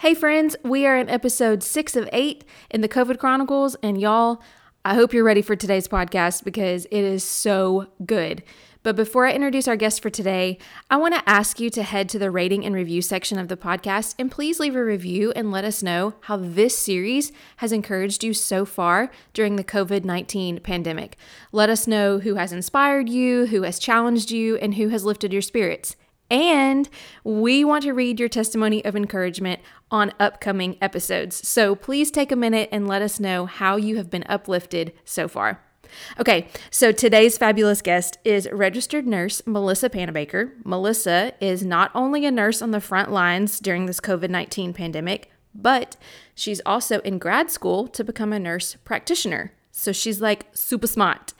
Hey, 0.00 0.12
friends, 0.12 0.56
we 0.62 0.84
are 0.84 0.94
in 0.94 1.08
episode 1.08 1.62
six 1.62 1.96
of 1.96 2.06
eight 2.12 2.44
in 2.68 2.82
the 2.82 2.88
COVID 2.88 3.18
Chronicles, 3.18 3.76
and 3.82 3.98
y'all, 3.98 4.42
I 4.84 4.94
hope 4.94 5.14
you're 5.14 5.24
ready 5.24 5.40
for 5.40 5.56
today's 5.56 5.88
podcast 5.88 6.44
because 6.44 6.84
it 6.90 7.00
is 7.00 7.24
so 7.24 7.86
good. 8.04 8.42
But 8.82 8.94
before 8.94 9.26
I 9.26 9.32
introduce 9.32 9.66
our 9.66 9.74
guest 9.74 10.02
for 10.02 10.10
today, 10.10 10.58
I 10.90 10.98
want 10.98 11.14
to 11.14 11.26
ask 11.26 11.58
you 11.58 11.70
to 11.70 11.82
head 11.82 12.10
to 12.10 12.18
the 12.18 12.30
rating 12.30 12.62
and 12.66 12.74
review 12.74 13.00
section 13.00 13.38
of 13.38 13.48
the 13.48 13.56
podcast 13.56 14.14
and 14.18 14.30
please 14.30 14.60
leave 14.60 14.76
a 14.76 14.84
review 14.84 15.32
and 15.34 15.50
let 15.50 15.64
us 15.64 15.82
know 15.82 16.12
how 16.20 16.36
this 16.36 16.76
series 16.76 17.32
has 17.56 17.72
encouraged 17.72 18.22
you 18.22 18.34
so 18.34 18.66
far 18.66 19.10
during 19.32 19.56
the 19.56 19.64
COVID 19.64 20.04
19 20.04 20.60
pandemic. 20.60 21.16
Let 21.52 21.70
us 21.70 21.86
know 21.86 22.18
who 22.18 22.34
has 22.34 22.52
inspired 22.52 23.08
you, 23.08 23.46
who 23.46 23.62
has 23.62 23.78
challenged 23.78 24.30
you, 24.30 24.56
and 24.58 24.74
who 24.74 24.88
has 24.88 25.06
lifted 25.06 25.32
your 25.32 25.40
spirits. 25.40 25.96
And 26.30 26.88
we 27.22 27.64
want 27.64 27.84
to 27.84 27.92
read 27.92 28.18
your 28.18 28.28
testimony 28.28 28.84
of 28.84 28.96
encouragement 28.96 29.60
on 29.90 30.12
upcoming 30.18 30.76
episodes. 30.80 31.46
So 31.46 31.74
please 31.74 32.10
take 32.10 32.32
a 32.32 32.36
minute 32.36 32.68
and 32.72 32.88
let 32.88 33.02
us 33.02 33.20
know 33.20 33.46
how 33.46 33.76
you 33.76 33.96
have 33.96 34.10
been 34.10 34.24
uplifted 34.28 34.92
so 35.04 35.28
far. 35.28 35.62
Okay, 36.18 36.48
so 36.70 36.92
today's 36.92 37.38
fabulous 37.38 37.80
guest 37.80 38.18
is 38.24 38.48
registered 38.50 39.06
nurse 39.06 39.40
Melissa 39.46 39.88
Panabaker. 39.88 40.52
Melissa 40.64 41.32
is 41.40 41.64
not 41.64 41.90
only 41.94 42.26
a 42.26 42.30
nurse 42.30 42.60
on 42.60 42.72
the 42.72 42.80
front 42.80 43.12
lines 43.12 43.60
during 43.60 43.86
this 43.86 44.00
COVID 44.00 44.30
19 44.30 44.72
pandemic, 44.72 45.30
but 45.54 45.96
she's 46.34 46.60
also 46.66 47.00
in 47.00 47.18
grad 47.18 47.50
school 47.50 47.86
to 47.88 48.04
become 48.04 48.32
a 48.32 48.40
nurse 48.40 48.76
practitioner. 48.84 49.52
So 49.70 49.92
she's 49.92 50.20
like 50.20 50.46
super 50.52 50.86
smart. 50.86 51.34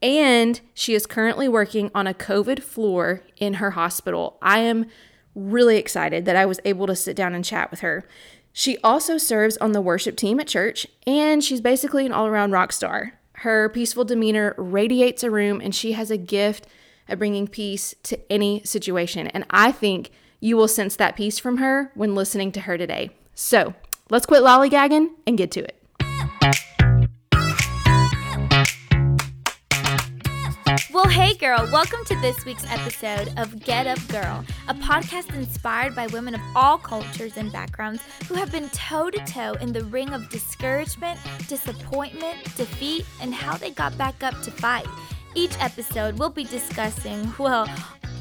And 0.00 0.60
she 0.74 0.94
is 0.94 1.06
currently 1.06 1.48
working 1.48 1.90
on 1.94 2.06
a 2.06 2.14
COVID 2.14 2.62
floor 2.62 3.22
in 3.36 3.54
her 3.54 3.72
hospital. 3.72 4.38
I 4.40 4.60
am 4.60 4.86
really 5.34 5.76
excited 5.76 6.24
that 6.24 6.36
I 6.36 6.46
was 6.46 6.60
able 6.64 6.86
to 6.86 6.96
sit 6.96 7.16
down 7.16 7.34
and 7.34 7.44
chat 7.44 7.70
with 7.70 7.80
her. 7.80 8.06
She 8.52 8.78
also 8.78 9.18
serves 9.18 9.56
on 9.58 9.72
the 9.72 9.80
worship 9.80 10.16
team 10.16 10.40
at 10.40 10.48
church, 10.48 10.86
and 11.06 11.44
she's 11.44 11.60
basically 11.60 12.06
an 12.06 12.12
all 12.12 12.26
around 12.26 12.52
rock 12.52 12.72
star. 12.72 13.14
Her 13.34 13.68
peaceful 13.68 14.04
demeanor 14.04 14.54
radiates 14.56 15.22
a 15.22 15.30
room, 15.30 15.60
and 15.60 15.74
she 15.74 15.92
has 15.92 16.10
a 16.10 16.16
gift 16.16 16.66
at 17.08 17.18
bringing 17.18 17.46
peace 17.46 17.94
to 18.04 18.18
any 18.30 18.62
situation. 18.64 19.28
And 19.28 19.44
I 19.50 19.72
think 19.72 20.10
you 20.40 20.56
will 20.56 20.68
sense 20.68 20.96
that 20.96 21.16
peace 21.16 21.38
from 21.38 21.58
her 21.58 21.92
when 21.94 22.14
listening 22.14 22.52
to 22.52 22.60
her 22.62 22.76
today. 22.76 23.10
So 23.34 23.74
let's 24.10 24.26
quit 24.26 24.42
lollygagging 24.42 25.08
and 25.26 25.38
get 25.38 25.50
to 25.52 25.60
it. 25.60 25.77
Well, 30.98 31.06
hey, 31.10 31.34
girl, 31.34 31.64
welcome 31.70 32.04
to 32.06 32.20
this 32.20 32.44
week's 32.44 32.68
episode 32.68 33.32
of 33.36 33.62
Get 33.62 33.86
Up 33.86 34.00
Girl, 34.08 34.44
a 34.66 34.74
podcast 34.74 35.32
inspired 35.32 35.94
by 35.94 36.08
women 36.08 36.34
of 36.34 36.40
all 36.56 36.76
cultures 36.76 37.36
and 37.36 37.52
backgrounds 37.52 38.02
who 38.26 38.34
have 38.34 38.50
been 38.50 38.68
toe 38.70 39.08
to 39.08 39.24
toe 39.24 39.52
in 39.60 39.72
the 39.72 39.84
ring 39.84 40.12
of 40.12 40.28
discouragement, 40.28 41.20
disappointment, 41.46 42.42
defeat, 42.56 43.06
and 43.22 43.32
how 43.32 43.56
they 43.56 43.70
got 43.70 43.96
back 43.96 44.24
up 44.24 44.42
to 44.42 44.50
fight. 44.50 44.88
Each 45.36 45.56
episode, 45.60 46.18
we'll 46.18 46.30
be 46.30 46.42
discussing, 46.42 47.32
well, 47.38 47.70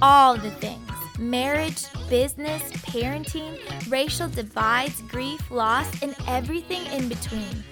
all 0.03 0.37
the 0.37 0.51
things 0.51 0.87
marriage, 1.17 1.83
business, 2.11 2.61
parenting, 2.83 3.57
racial 3.89 4.27
divides, 4.27 5.01
grief, 5.07 5.49
loss, 5.49 6.03
and 6.03 6.15
everything 6.27 6.85
in 6.93 7.09
between. 7.09 7.63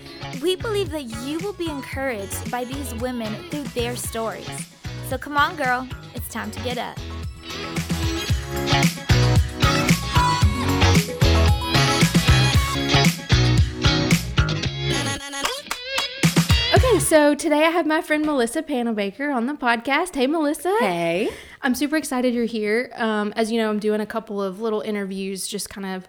We 0.41 0.55
believe 0.55 0.89
that 0.89 1.03
you 1.03 1.37
will 1.41 1.53
be 1.53 1.69
encouraged 1.69 2.49
by 2.49 2.63
these 2.63 2.95
women 2.95 3.35
through 3.51 3.65
their 3.75 3.95
stories. 3.95 4.74
So 5.07 5.17
come 5.17 5.37
on, 5.37 5.55
girl, 5.55 5.87
it's 6.15 6.27
time 6.29 6.51
to 6.51 6.59
get 6.61 6.77
up. 6.77 6.97
Okay, 16.75 16.99
so 16.99 17.33
today 17.33 17.63
I 17.63 17.69
have 17.69 17.85
my 17.85 18.01
friend 18.01 18.25
Melissa 18.25 18.61
Panabaker 18.61 19.33
on 19.33 19.45
the 19.47 19.53
podcast. 19.53 20.13
Hey, 20.15 20.27
Melissa. 20.27 20.75
Hey. 20.79 21.29
I'm 21.61 21.73
super 21.73 21.95
excited 21.95 22.33
you're 22.33 22.45
here. 22.45 22.91
Um, 22.95 23.31
as 23.35 23.51
you 23.51 23.59
know, 23.59 23.69
I'm 23.69 23.79
doing 23.79 24.01
a 24.01 24.05
couple 24.05 24.41
of 24.41 24.59
little 24.61 24.81
interviews 24.81 25.47
just 25.47 25.69
kind 25.69 25.87
of 25.87 26.07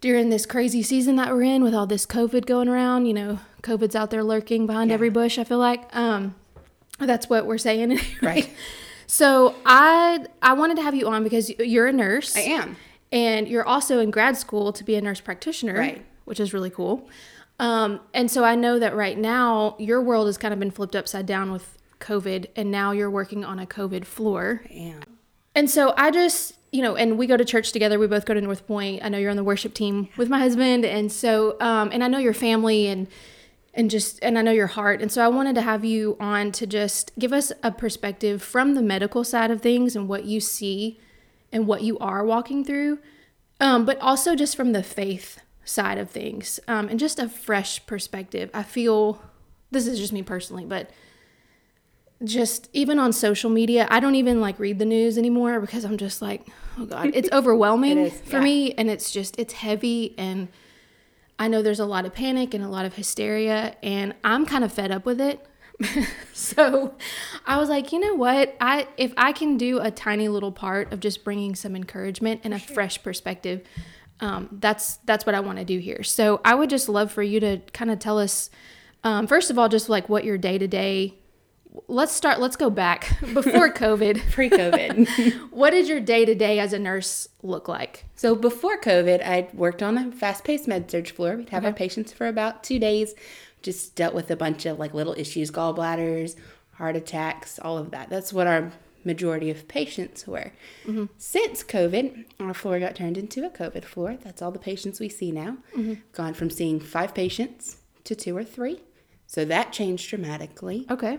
during 0.00 0.28
this 0.28 0.44
crazy 0.46 0.82
season 0.82 1.16
that 1.16 1.32
we're 1.32 1.42
in 1.42 1.64
with 1.64 1.74
all 1.74 1.86
this 1.86 2.04
COVID 2.06 2.46
going 2.46 2.68
around. 2.68 3.06
You 3.06 3.14
know, 3.14 3.38
COVID's 3.62 3.96
out 3.96 4.10
there 4.10 4.22
lurking 4.22 4.66
behind 4.66 4.90
Yeah. 4.90 4.94
every 4.94 5.10
bush, 5.10 5.38
I 5.38 5.44
feel 5.44 5.58
like. 5.58 5.84
Um, 5.96 6.34
that's 6.98 7.28
what 7.28 7.46
we're 7.46 7.58
saying. 7.58 7.98
Right. 8.22 8.48
So 9.08 9.54
I 9.64 10.24
I 10.42 10.54
wanted 10.54 10.76
to 10.78 10.82
have 10.82 10.94
you 10.94 11.06
on 11.08 11.22
because 11.22 11.50
you're 11.60 11.86
a 11.86 11.92
nurse. 11.92 12.36
I 12.36 12.40
am. 12.40 12.76
And 13.12 13.46
you're 13.46 13.64
also 13.66 14.00
in 14.00 14.10
grad 14.10 14.36
school 14.36 14.72
to 14.72 14.82
be 14.82 14.96
a 14.96 15.00
nurse 15.00 15.20
practitioner, 15.20 15.74
Right. 15.78 16.04
which 16.24 16.40
is 16.40 16.52
really 16.52 16.70
cool. 16.70 17.08
Um, 17.60 18.00
and 18.12 18.30
so 18.30 18.44
I 18.44 18.54
know 18.56 18.78
that 18.80 18.94
right 18.96 19.16
now 19.16 19.76
your 19.78 20.02
world 20.02 20.26
has 20.26 20.36
kind 20.36 20.52
of 20.52 20.58
been 20.60 20.70
flipped 20.72 20.96
upside 20.96 21.24
down 21.24 21.52
with 21.52 21.78
COVID, 22.00 22.46
and 22.56 22.70
now 22.70 22.90
you're 22.92 23.08
working 23.10 23.44
on 23.44 23.58
a 23.60 23.66
COVID 23.66 24.04
floor. 24.04 24.62
I 24.68 24.74
am. 24.74 25.00
And 25.54 25.70
so 25.70 25.94
I 25.96 26.10
just, 26.10 26.54
you 26.72 26.82
know, 26.82 26.96
and 26.96 27.16
we 27.16 27.26
go 27.26 27.36
to 27.36 27.44
church 27.44 27.72
together. 27.72 27.98
We 27.98 28.06
both 28.08 28.26
go 28.26 28.34
to 28.34 28.40
North 28.40 28.66
Point. 28.66 29.02
I 29.04 29.08
know 29.08 29.16
you're 29.16 29.30
on 29.30 29.36
the 29.36 29.44
worship 29.44 29.72
team 29.72 30.08
with 30.18 30.28
my 30.28 30.38
husband, 30.38 30.84
and 30.84 31.10
so, 31.10 31.56
um, 31.60 31.90
and 31.92 32.02
I 32.04 32.08
know 32.08 32.18
your 32.18 32.34
family 32.34 32.88
and 32.88 33.06
and 33.76 33.90
just 33.90 34.18
and 34.22 34.38
I 34.38 34.42
know 34.42 34.50
your 34.50 34.66
heart. 34.66 35.00
And 35.00 35.12
so 35.12 35.22
I 35.24 35.28
wanted 35.28 35.54
to 35.56 35.60
have 35.62 35.84
you 35.84 36.16
on 36.18 36.50
to 36.52 36.66
just 36.66 37.12
give 37.18 37.32
us 37.32 37.52
a 37.62 37.70
perspective 37.70 38.42
from 38.42 38.74
the 38.74 38.82
medical 38.82 39.22
side 39.22 39.50
of 39.50 39.60
things 39.60 39.94
and 39.94 40.08
what 40.08 40.24
you 40.24 40.40
see 40.40 40.98
and 41.52 41.66
what 41.66 41.82
you 41.82 41.98
are 41.98 42.24
walking 42.24 42.64
through, 42.64 42.98
um, 43.60 43.84
but 43.84 44.00
also 44.00 44.34
just 44.34 44.56
from 44.56 44.72
the 44.72 44.82
faith 44.82 45.40
side 45.64 45.98
of 45.98 46.10
things 46.10 46.58
um, 46.66 46.88
and 46.88 46.98
just 46.98 47.18
a 47.18 47.28
fresh 47.28 47.84
perspective. 47.86 48.50
I 48.54 48.62
feel 48.62 49.22
this 49.70 49.86
is 49.86 49.98
just 49.98 50.12
me 50.12 50.22
personally, 50.22 50.64
but 50.64 50.90
just 52.24 52.70
even 52.72 52.98
on 52.98 53.12
social 53.12 53.50
media, 53.50 53.86
I 53.90 54.00
don't 54.00 54.14
even 54.14 54.40
like 54.40 54.58
read 54.58 54.78
the 54.78 54.84
news 54.86 55.18
anymore 55.18 55.60
because 55.60 55.84
I'm 55.84 55.98
just 55.98 56.22
like, 56.22 56.46
oh 56.78 56.86
God, 56.86 57.10
it's 57.12 57.28
overwhelming 57.32 57.98
It 57.98 58.12
is, 58.12 58.20
for 58.22 58.38
yeah. 58.38 58.44
me. 58.44 58.72
And 58.72 58.88
it's 58.88 59.10
just, 59.10 59.38
it's 59.38 59.52
heavy. 59.54 60.14
And 60.16 60.48
I 61.38 61.48
know 61.48 61.62
there's 61.62 61.80
a 61.80 61.86
lot 61.86 62.06
of 62.06 62.14
panic 62.14 62.54
and 62.54 62.64
a 62.64 62.68
lot 62.68 62.86
of 62.86 62.94
hysteria. 62.94 63.76
And 63.82 64.14
I'm 64.24 64.46
kind 64.46 64.64
of 64.64 64.72
fed 64.72 64.90
up 64.90 65.04
with 65.04 65.20
it. 65.20 65.46
so 66.32 66.94
I 67.44 67.58
was 67.58 67.68
like, 67.68 67.92
you 67.92 68.00
know 68.00 68.14
what? 68.14 68.56
I 68.60 68.88
if 68.96 69.12
I 69.16 69.32
can 69.32 69.58
do 69.58 69.78
a 69.78 69.90
tiny 69.90 70.28
little 70.28 70.52
part 70.52 70.92
of 70.92 71.00
just 71.00 71.24
bringing 71.24 71.54
some 71.54 71.76
encouragement 71.76 72.40
and 72.44 72.54
a 72.54 72.58
fresh 72.58 73.02
perspective, 73.02 73.62
um, 74.20 74.48
that's 74.52 74.96
that's 75.04 75.26
what 75.26 75.34
I 75.34 75.40
want 75.40 75.58
to 75.58 75.64
do 75.64 75.78
here. 75.78 76.02
So 76.02 76.40
I 76.44 76.54
would 76.54 76.70
just 76.70 76.88
love 76.88 77.12
for 77.12 77.22
you 77.22 77.40
to 77.40 77.58
kind 77.72 77.90
of 77.90 77.98
tell 77.98 78.18
us, 78.18 78.48
um, 79.04 79.26
first 79.26 79.50
of 79.50 79.58
all, 79.58 79.68
just 79.68 79.88
like 79.88 80.08
what 80.08 80.24
your 80.24 80.38
day 80.38 80.56
to 80.56 80.66
day. 80.66 81.14
Let's 81.88 82.12
start. 82.12 82.40
Let's 82.40 82.56
go 82.56 82.70
back 82.70 83.18
before 83.34 83.72
COVID. 83.72 84.20
Pre 84.30 84.50
COVID. 84.50 85.50
what 85.50 85.70
did 85.70 85.88
your 85.88 86.00
day 86.00 86.24
to 86.24 86.34
day 86.34 86.58
as 86.58 86.72
a 86.72 86.78
nurse 86.78 87.28
look 87.42 87.68
like? 87.68 88.04
so 88.14 88.34
before 88.34 88.80
COVID, 88.80 89.22
I 89.22 89.48
worked 89.52 89.82
on 89.82 89.98
a 89.98 90.12
fast 90.12 90.44
paced 90.44 90.66
med 90.66 90.90
surg 90.90 91.08
floor. 91.10 91.36
We'd 91.36 91.50
have 91.50 91.64
our 91.64 91.72
patients 91.72 92.12
for 92.12 92.26
about 92.26 92.64
two 92.64 92.78
days, 92.78 93.14
just 93.62 93.94
dealt 93.94 94.14
with 94.14 94.30
a 94.30 94.36
bunch 94.36 94.66
of 94.66 94.78
like 94.78 94.94
little 94.94 95.14
issues, 95.18 95.50
gallbladders, 95.50 96.34
heart 96.74 96.96
attacks, 96.96 97.58
all 97.58 97.78
of 97.78 97.90
that. 97.90 98.08
That's 98.10 98.32
what 98.32 98.46
our 98.46 98.72
majority 99.04 99.50
of 99.50 99.68
patients 99.68 100.26
were. 100.26 100.52
Mm-hmm. 100.84 101.04
Since 101.16 101.62
COVID, 101.64 102.24
our 102.40 102.52
floor 102.54 102.80
got 102.80 102.96
turned 102.96 103.16
into 103.16 103.46
a 103.46 103.50
COVID 103.50 103.84
floor. 103.84 104.18
That's 104.22 104.42
all 104.42 104.50
the 104.50 104.58
patients 104.58 104.98
we 105.00 105.08
see 105.08 105.30
now. 105.30 105.58
Mm-hmm. 105.76 105.94
Gone 106.12 106.34
from 106.34 106.50
seeing 106.50 106.80
five 106.80 107.14
patients 107.14 107.78
to 108.04 108.14
two 108.14 108.36
or 108.36 108.44
three. 108.44 108.80
So 109.26 109.44
that 109.44 109.72
changed 109.72 110.08
dramatically 110.10 110.86
Okay. 110.90 111.18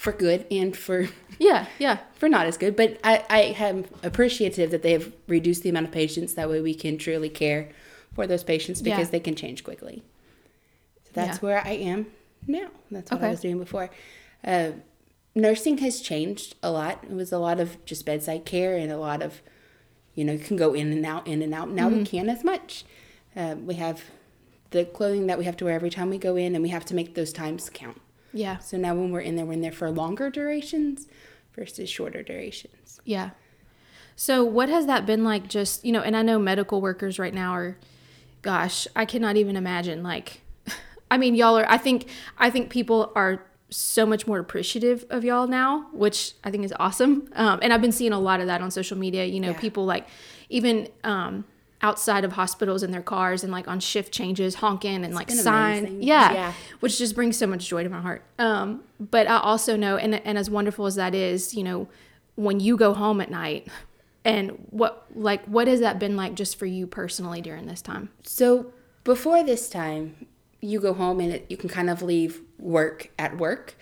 For 0.00 0.12
good 0.12 0.46
and 0.50 0.74
for 0.74 1.08
Yeah. 1.38 1.66
Yeah. 1.78 1.98
for 2.14 2.28
not 2.28 2.46
as 2.46 2.56
good, 2.56 2.74
but 2.74 2.98
I, 3.04 3.22
I 3.28 3.40
am 3.68 3.84
appreciative 4.02 4.70
that 4.70 4.82
they 4.82 4.92
have 4.92 5.12
reduced 5.28 5.62
the 5.62 5.68
amount 5.68 5.86
of 5.88 5.92
patients. 5.92 6.32
That 6.34 6.48
way 6.48 6.60
we 6.62 6.74
can 6.74 6.96
truly 6.96 7.28
care 7.28 7.68
for 8.14 8.26
those 8.26 8.42
patients 8.42 8.80
because 8.80 9.08
Yeah. 9.08 9.12
they 9.12 9.20
can 9.20 9.34
change 9.36 9.62
quickly. 9.62 10.02
So 11.04 11.10
that's 11.12 11.36
Yeah. 11.38 11.40
where 11.46 11.62
I 11.66 11.72
am 11.72 12.06
now. 12.46 12.68
That's 12.90 13.10
what 13.10 13.18
Okay. 13.18 13.26
I 13.26 13.30
was 13.30 13.40
doing 13.40 13.58
before. 13.58 13.90
Uh, 14.42 14.70
nursing 15.34 15.76
has 15.78 16.00
changed 16.00 16.54
a 16.62 16.70
lot. 16.70 17.04
It 17.04 17.12
was 17.12 17.30
a 17.30 17.38
lot 17.38 17.60
of 17.60 17.82
just 17.84 18.06
bedside 18.06 18.44
care 18.46 18.76
and 18.76 18.90
a 18.90 18.96
lot 18.98 19.20
of, 19.22 19.42
you 20.14 20.24
know, 20.24 20.32
you 20.32 20.38
can 20.38 20.56
go 20.56 20.72
in 20.72 20.92
and 20.92 21.04
out, 21.04 21.26
in 21.26 21.42
and 21.42 21.52
out. 21.52 21.68
Now 21.70 21.88
Mm-hmm. 21.90 21.98
we 21.98 22.04
can't 22.06 22.28
as 22.30 22.42
much. 22.42 22.84
Uh, 23.36 23.54
we 23.62 23.74
have 23.74 24.04
the 24.70 24.86
clothing 24.86 25.26
that 25.26 25.38
we 25.38 25.44
have 25.44 25.56
to 25.58 25.64
wear 25.66 25.74
every 25.74 25.90
time 25.90 26.08
we 26.08 26.16
go 26.18 26.36
in, 26.36 26.54
and 26.54 26.62
we 26.62 26.70
have 26.70 26.84
to 26.86 26.94
make 26.94 27.14
those 27.14 27.32
times 27.34 27.68
count. 27.72 28.00
Yeah. 28.32 28.58
So 28.58 28.76
now 28.76 28.94
when 28.94 29.10
we're 29.10 29.20
in 29.20 29.36
there, 29.36 29.44
we're 29.46 29.54
in 29.54 29.60
there 29.60 29.72
for 29.72 29.90
longer 29.90 30.30
durations 30.30 31.06
versus 31.54 31.88
shorter 31.90 32.22
durations. 32.22 33.00
Yeah. 33.04 33.30
So 34.16 34.44
what 34.44 34.68
has 34.68 34.86
that 34.86 35.06
been 35.06 35.24
like 35.24 35.48
just, 35.48 35.84
you 35.84 35.92
know, 35.92 36.00
and 36.02 36.16
I 36.16 36.22
know 36.22 36.38
medical 36.38 36.80
workers 36.80 37.18
right 37.18 37.32
now 37.34 37.52
are 37.54 37.76
gosh, 38.42 38.86
I 38.96 39.04
cannot 39.04 39.36
even 39.36 39.56
imagine 39.56 40.02
like 40.02 40.40
I 41.10 41.16
mean, 41.18 41.34
y'all 41.34 41.58
are 41.58 41.66
I 41.68 41.78
think 41.78 42.08
I 42.38 42.50
think 42.50 42.70
people 42.70 43.12
are 43.14 43.42
so 43.70 44.04
much 44.04 44.26
more 44.26 44.38
appreciative 44.40 45.04
of 45.10 45.24
y'all 45.24 45.46
now, 45.46 45.86
which 45.92 46.34
I 46.42 46.50
think 46.50 46.64
is 46.64 46.74
awesome. 46.80 47.28
Um, 47.34 47.60
and 47.62 47.72
I've 47.72 47.80
been 47.80 47.92
seeing 47.92 48.12
a 48.12 48.18
lot 48.18 48.40
of 48.40 48.46
that 48.48 48.60
on 48.62 48.70
social 48.70 48.98
media. 48.98 49.24
You 49.24 49.38
know, 49.40 49.50
Yeah. 49.52 49.60
people 49.60 49.86
like 49.86 50.06
even 50.48 50.88
um, 51.04 51.44
outside 51.82 52.24
of 52.24 52.32
hospitals 52.32 52.82
in 52.82 52.90
their 52.90 53.02
cars 53.02 53.42
and 53.42 53.52
like 53.52 53.66
on 53.66 53.80
shift 53.80 54.12
changes, 54.12 54.56
honking 54.56 55.04
and 55.04 55.14
like 55.14 55.30
sign. 55.30 56.02
Yeah, 56.02 56.32
Yeah. 56.32 56.52
Which 56.80 56.98
just 56.98 57.14
brings 57.14 57.36
so 57.38 57.46
much 57.46 57.68
joy 57.68 57.82
to 57.82 57.88
my 57.88 58.00
heart. 58.00 58.22
Um, 58.38 58.82
but 58.98 59.26
I 59.26 59.38
also 59.38 59.76
know, 59.76 59.96
and, 59.96 60.14
and 60.14 60.36
as 60.36 60.50
wonderful 60.50 60.86
as 60.86 60.96
that 60.96 61.14
is, 61.14 61.54
you 61.54 61.64
know, 61.64 61.88
when 62.34 62.60
you 62.60 62.76
go 62.76 62.92
home 62.94 63.20
at 63.20 63.30
night 63.30 63.68
and 64.24 64.50
what, 64.70 65.06
like, 65.14 65.44
what 65.46 65.68
has 65.68 65.80
that 65.80 65.98
been 65.98 66.16
like 66.16 66.34
just 66.34 66.58
for 66.58 66.66
you 66.66 66.86
personally 66.86 67.40
during 67.40 67.66
this 67.66 67.80
time? 67.80 68.10
So 68.24 68.72
before 69.04 69.42
this 69.42 69.70
time, 69.70 70.26
you 70.62 70.78
go 70.80 70.92
home 70.92 71.20
and 71.20 71.32
it, 71.32 71.46
you 71.48 71.56
can 71.56 71.68
kind 71.70 71.88
of 71.88 72.02
leave 72.02 72.42
work 72.58 73.10
at 73.18 73.38
work. 73.38 73.74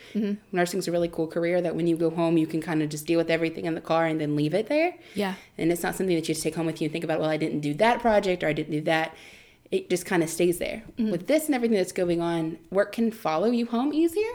Nursing's 0.52 0.86
a 0.86 0.92
really 0.92 1.08
cool 1.08 1.26
career 1.26 1.60
that 1.60 1.75
when 1.75 1.86
you 1.88 1.96
go 1.96 2.10
home, 2.10 2.38
you 2.38 2.46
can 2.46 2.60
kind 2.60 2.82
of 2.82 2.88
just 2.88 3.06
deal 3.06 3.19
with 3.19 3.30
everything 3.30 3.64
in 3.64 3.75
the 3.75 3.80
car 3.80 4.06
and 4.06 4.20
then 4.20 4.36
leave 4.36 4.54
it 4.54 4.69
there. 4.69 4.94
Yeah. 5.14 5.34
And 5.56 5.72
it's 5.72 5.82
not 5.82 5.96
something 5.96 6.14
that 6.14 6.20
you 6.28 6.34
just 6.34 6.42
take 6.42 6.54
home 6.54 6.66
with 6.66 6.80
you 6.80 6.86
and 6.86 6.92
think 6.92 7.02
about, 7.04 7.19
well, 7.20 7.28
I 7.30 7.36
didn't 7.36 7.60
do 7.60 7.75
that 7.75 8.00
project 8.00 8.44
or 8.44 8.48
I 8.48 8.52
didn't 8.52 8.72
do 8.72 8.80
that. 8.82 9.16
It 9.72 9.90
just 9.90 10.06
kind 10.06 10.22
of 10.22 10.30
stays 10.30 10.58
there. 10.58 10.82
With 10.96 11.26
this 11.26 11.46
and 11.46 11.54
everything 11.54 11.76
that's 11.76 11.92
going 11.92 12.20
on, 12.22 12.58
work 12.70 12.92
can 12.92 13.10
follow 13.10 13.50
you 13.50 13.66
home 13.66 13.92
easier 13.92 14.32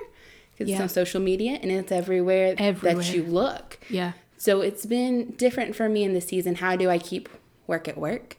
because 0.52 0.70
Yeah. 0.70 0.76
it's 0.76 0.82
on 0.82 0.90
social 0.90 1.22
media 1.22 1.58
and 1.62 1.72
it's 1.72 1.92
everywhere, 1.92 2.56
Everywhere. 2.58 2.96
that 3.04 3.16
you 3.16 3.24
look. 3.24 3.80
Yeah. 3.90 4.12
So 4.38 4.60
it's 4.62 4.86
been 4.86 5.32
different 5.32 5.76
for 5.76 5.88
me 5.88 6.04
in 6.04 6.14
this 6.14 6.28
season. 6.28 6.56
How 6.56 6.76
do 6.76 6.90
I 6.90 6.98
keep 7.00 7.30
work 7.68 7.88
at 7.88 7.98
work? 7.98 8.36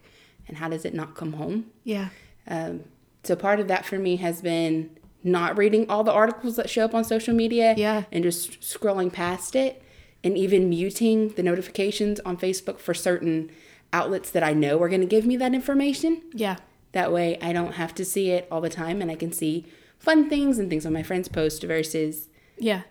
And 0.46 0.58
how 0.58 0.68
does 0.68 0.84
it 0.84 0.92
not 0.92 1.14
come 1.16 1.32
home? 1.32 1.70
Yeah. 1.84 2.10
Um, 2.46 2.84
so 3.26 3.34
part 3.36 3.60
of 3.60 3.68
that 3.68 3.84
for 3.84 3.98
me 3.98 4.16
has 4.16 4.40
been 4.42 4.90
not 5.22 5.56
reading 5.56 5.88
all 5.88 6.04
the 6.04 6.12
articles 6.12 6.56
that 6.56 6.68
show 6.68 6.84
up 6.84 6.94
on 6.94 7.02
social 7.04 7.34
media 7.34 7.74
Yeah. 7.76 8.04
and 8.12 8.22
just 8.22 8.60
scrolling 8.60 9.12
past 9.12 9.56
it 9.56 9.82
and 10.22 10.36
even 10.36 10.68
muting 10.68 11.28
the 11.30 11.42
notifications 11.42 12.20
on 12.20 12.36
Facebook 12.36 12.78
for 12.78 12.92
certain 12.94 13.50
outlets 13.92 14.30
that 14.30 14.42
I 14.42 14.52
know 14.52 14.80
are 14.82 14.88
going 14.88 15.00
to 15.00 15.06
give 15.06 15.24
me 15.24 15.36
that 15.38 15.54
information. 15.54 16.22
Yeah. 16.34 16.56
That 16.92 17.12
way 17.12 17.38
I 17.40 17.52
don't 17.52 17.72
have 17.74 17.94
to 17.96 18.04
see 18.04 18.30
it 18.30 18.46
all 18.50 18.60
the 18.60 18.68
time 18.70 19.00
and 19.00 19.10
I 19.10 19.14
can 19.16 19.32
see 19.32 19.64
fun 19.98 20.28
things 20.28 20.58
and 20.58 20.68
things 20.68 20.84
on 20.84 20.92
my 20.92 21.02
friends' 21.02 21.28
post 21.28 21.62
versus 21.62 22.28
Yeah. 22.58 22.82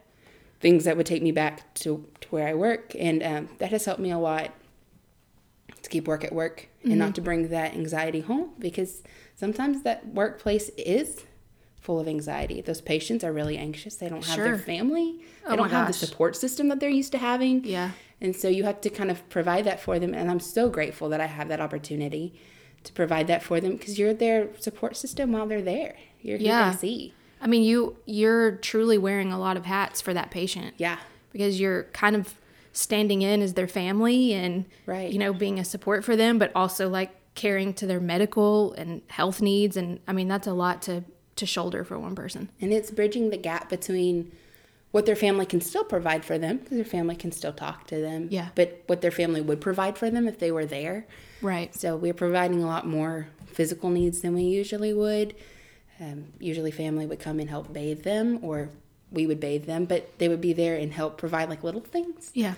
things 0.59 0.85
that 0.85 0.97
would 0.97 1.05
take 1.05 1.21
me 1.21 1.31
back 1.31 1.73
to, 1.75 2.05
to 2.21 2.27
where 2.29 2.47
I 2.47 2.53
work. 2.55 2.95
And 2.97 3.21
um, 3.21 3.49
that 3.59 3.69
has 3.71 3.85
helped 3.85 4.01
me 4.01 4.09
a 4.11 4.17
lot 4.17 4.51
to 5.81 5.89
keep 5.89 6.07
work 6.07 6.23
at 6.23 6.33
work 6.33 6.67
and 6.83 6.97
not 6.97 7.05
mm-hmm. 7.05 7.13
to 7.13 7.21
bring 7.21 7.47
that 7.49 7.73
anxiety 7.73 8.21
home 8.21 8.51
because 8.59 9.03
sometimes 9.35 9.83
that 9.83 10.05
workplace 10.07 10.69
is 10.77 11.23
full 11.79 11.99
of 11.99 12.07
anxiety. 12.07 12.61
Those 12.61 12.81
patients 12.81 13.23
are 13.23 13.33
really 13.33 13.57
anxious. 13.57 13.95
They 13.95 14.07
don't 14.09 14.23
have 14.25 14.35
Sure. 14.35 14.45
their 14.45 14.57
family, 14.57 15.19
Oh 15.45 15.49
they 15.49 15.49
my 15.51 15.55
don't 15.57 15.69
have 15.71 15.87
the 15.87 15.93
support 15.93 16.35
system 16.35 16.69
that 16.69 16.79
they're 16.79 16.89
used 16.89 17.11
to 17.11 17.17
having. 17.17 17.63
Yeah. 17.65 17.91
And 18.21 18.33
so 18.35 18.47
you 18.47 18.63
have 18.63 18.79
to 18.81 18.89
kind 18.89 19.11
of 19.11 19.27
provide 19.29 19.65
that 19.65 19.81
for 19.81 19.99
them. 19.99 20.13
And 20.13 20.31
I'm 20.31 20.39
so 20.39 20.69
grateful 20.69 21.09
that 21.09 21.19
I 21.19 21.25
have 21.25 21.49
that 21.49 21.59
opportunity 21.59 22.33
to 22.85 22.93
provide 22.93 23.27
that 23.27 23.43
for 23.43 23.59
them 23.59 23.73
because 23.77 23.99
you're 23.99 24.13
their 24.13 24.47
support 24.59 24.95
system 24.95 25.33
while 25.33 25.45
they're 25.45 25.61
there. 25.61 25.95
You're 26.21 26.37
who 26.37 26.45
Yeah. 26.45 26.71
they 26.71 26.77
see. 26.77 27.13
I 27.41 27.47
mean, 27.47 27.63
you 27.63 27.97
you're 28.05 28.53
truly 28.53 28.97
wearing 28.97 29.33
a 29.33 29.39
lot 29.39 29.57
of 29.57 29.65
hats 29.65 29.99
for 29.99 30.13
that 30.13 30.31
patient. 30.31 30.75
Yeah. 30.77 30.97
because 31.33 31.59
you're 31.59 31.83
kind 31.93 32.15
of 32.15 32.35
standing 32.73 33.21
in 33.21 33.41
as 33.41 33.53
their 33.53 33.67
family 33.67 34.33
and 34.33 34.65
Right. 34.85 35.11
you 35.11 35.19
know 35.19 35.31
being 35.33 35.59
a 35.59 35.63
support 35.65 36.03
for 36.03 36.15
them 36.15 36.37
but 36.39 36.51
also 36.55 36.89
like 36.89 37.11
caring 37.35 37.73
to 37.75 37.87
their 37.87 37.99
medical 37.99 38.73
and 38.73 39.01
health 39.07 39.41
needs 39.41 39.77
and 39.77 39.99
i 40.07 40.11
mean 40.13 40.27
that's 40.27 40.47
a 40.47 40.53
lot 40.53 40.81
to 40.83 41.03
to 41.35 41.45
shoulder 41.45 41.83
for 41.83 41.97
one 41.97 42.13
person 42.15 42.49
And 42.61 42.71
it's 42.73 42.91
bridging 42.91 43.29
the 43.29 43.37
gap 43.37 43.69
between 43.69 44.31
what 44.91 45.07
their 45.07 45.15
family 45.15 45.47
can 45.47 45.59
still 45.59 45.83
provide 45.83 46.23
for 46.23 46.37
them, 46.37 46.57
because 46.57 46.75
their 46.75 46.85
family 46.85 47.15
can 47.15 47.31
still 47.31 47.51
talk 47.53 47.87
to 47.87 47.99
them. 47.99 48.27
Yeah. 48.29 48.49
But 48.53 48.83
what 48.85 49.01
their 49.01 49.09
family 49.09 49.41
would 49.41 49.59
provide 49.59 49.97
for 49.97 50.11
them 50.11 50.27
if 50.27 50.37
they 50.37 50.51
were 50.51 50.67
there. 50.67 51.07
right 51.41 51.73
So 51.73 51.95
we're 51.95 52.13
providing 52.13 52.61
a 52.61 52.67
lot 52.67 52.85
more 52.85 53.25
physical 53.47 53.89
needs 53.89 54.21
than 54.21 54.35
we 54.35 54.43
usually 54.43 54.93
would. 54.93 55.33
Um, 55.99 56.25
usually, 56.39 56.69
family 56.69 57.07
would 57.07 57.19
come 57.19 57.39
and 57.39 57.49
help 57.49 57.73
bathe 57.73 58.03
them, 58.03 58.37
or 58.43 58.69
we 59.13 59.25
would 59.27 59.39
bathe 59.39 59.65
them, 59.65 59.85
but 59.85 60.17
they 60.17 60.27
would 60.27 60.41
be 60.41 60.51
there 60.53 60.75
and 60.75 60.91
help 60.91 61.17
provide 61.17 61.47
like 61.49 61.63
little 61.63 61.81
things. 61.81 62.31
yeah 62.33 62.55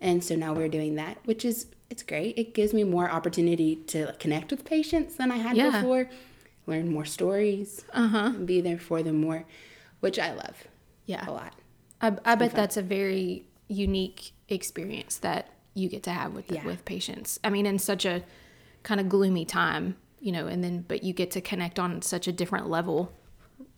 And 0.00 0.22
so 0.22 0.36
now 0.36 0.52
we're 0.54 0.68
doing 0.68 0.94
that, 0.96 1.16
which 1.24 1.44
is 1.44 1.66
it's 1.90 2.02
great. 2.02 2.36
It 2.36 2.52
gives 2.52 2.74
me 2.74 2.84
more 2.84 3.10
opportunity 3.10 3.76
to 3.94 4.12
connect 4.18 4.50
with 4.50 4.64
patients 4.64 5.14
than 5.16 5.30
I 5.32 5.36
had 5.38 5.56
Yeah. 5.56 5.70
before, 5.80 6.10
learn 6.66 6.92
more 6.92 7.04
stories, 7.06 7.84
uh-huh 7.92 8.32
and 8.36 8.46
be 8.46 8.60
there 8.60 8.78
for 8.78 9.02
them 9.02 9.20
more, 9.20 9.44
which 10.00 10.18
I 10.18 10.32
love 10.34 10.56
yeah 11.06 11.24
a 11.28 11.30
lot. 11.30 11.54
i, 12.00 12.08
I 12.24 12.34
bet 12.34 12.52
that's 12.52 12.76
a 12.76 12.82
very 12.82 13.44
unique 13.68 14.32
experience 14.48 15.16
that 15.18 15.48
you 15.74 15.88
get 15.88 16.02
to 16.02 16.10
have 16.10 16.32
with 16.34 16.50
Yeah. 16.50 16.64
with 16.66 16.84
patients 16.84 17.38
i 17.44 17.48
mean 17.50 17.64
in 17.66 17.78
such 17.78 18.04
a 18.04 18.22
kind 18.82 19.00
of 19.00 19.08
gloomy 19.08 19.44
time 19.44 19.96
you 20.20 20.32
know 20.32 20.46
and 20.48 20.64
then 20.64 20.84
but 20.88 21.04
you 21.04 21.12
get 21.12 21.30
to 21.32 21.40
connect 21.40 21.78
on 21.78 22.02
such 22.02 22.26
a 22.26 22.32
different 22.32 22.68
level 22.68 23.12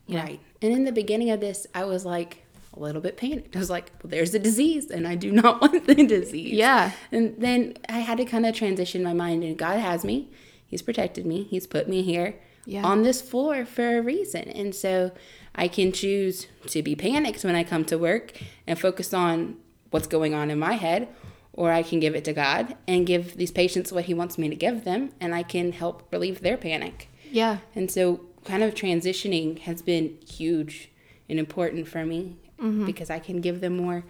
Yeah. 0.09 0.23
Right. 0.23 0.39
And 0.61 0.73
in 0.73 0.83
the 0.85 0.91
beginning 0.91 1.29
of 1.29 1.39
this, 1.39 1.67
I 1.73 1.85
was 1.85 2.03
like 2.05 2.43
a 2.75 2.79
little 2.79 3.01
bit 3.01 3.15
panicked. 3.17 3.55
I 3.55 3.59
was 3.59 3.69
like, 3.69 3.91
well, 4.03 4.09
there's 4.11 4.33
a 4.33 4.39
disease, 4.39 4.89
and 4.89 5.07
I 5.07 5.15
do 5.15 5.31
not 5.41 5.61
want 5.61 5.85
the 5.87 5.95
disease. 5.95 6.53
Yeah. 6.53 6.91
And 7.11 7.35
then 7.37 7.75
I 7.87 7.99
had 7.99 8.17
to 8.17 8.25
kind 8.25 8.45
of 8.45 8.55
transition 8.55 9.03
my 9.03 9.13
mind, 9.13 9.43
and 9.43 9.57
God 9.57 9.79
has 9.79 10.03
me. 10.03 10.29
He's 10.67 10.81
protected 10.81 11.25
me. 11.25 11.43
He's 11.43 11.65
put 11.67 11.87
me 11.89 12.01
here 12.03 12.35
Yeah. 12.65 12.83
on 12.85 13.03
this 13.03 13.21
floor 13.21 13.65
for 13.65 13.97
a 13.97 14.01
reason. 14.01 14.43
And 14.49 14.73
so 14.75 15.11
I 15.55 15.67
can 15.67 15.91
choose 15.91 16.47
to 16.67 16.81
be 16.83 16.95
panicked 16.95 17.43
when 17.43 17.55
I 17.55 17.63
come 17.63 17.85
to 17.85 17.97
work 17.97 18.33
and 18.67 18.77
focus 18.77 19.13
on 19.13 19.57
what's 19.91 20.07
going 20.07 20.33
on 20.35 20.51
in 20.51 20.59
my 20.59 20.73
head, 20.73 21.07
or 21.53 21.71
I 21.71 21.81
can 21.83 21.99
give 21.99 22.13
it 22.15 22.23
to 22.25 22.33
God 22.33 22.75
and 22.87 23.07
give 23.07 23.35
these 23.37 23.51
patients 23.51 23.91
what 23.91 24.05
He 24.05 24.13
wants 24.13 24.37
me 24.37 24.47
to 24.49 24.55
give 24.55 24.83
them, 24.85 25.09
and 25.19 25.33
I 25.33 25.41
can 25.43 25.71
help 25.71 26.07
relieve 26.11 26.41
their 26.41 26.57
panic. 26.57 27.09
yeah 27.31 27.57
And 27.75 27.89
so, 27.91 28.21
kind 28.45 28.63
of 28.63 28.73
transitioning 28.73 29.59
has 29.59 29.81
been 29.81 30.17
huge 30.27 30.89
and 31.29 31.39
important 31.39 31.87
for 31.87 32.05
me 32.05 32.37
Mm-hmm. 32.59 32.85
because 32.87 33.09
I 33.09 33.19
can 33.19 33.39
give 33.39 33.61
them 33.61 33.77
more 33.77 34.03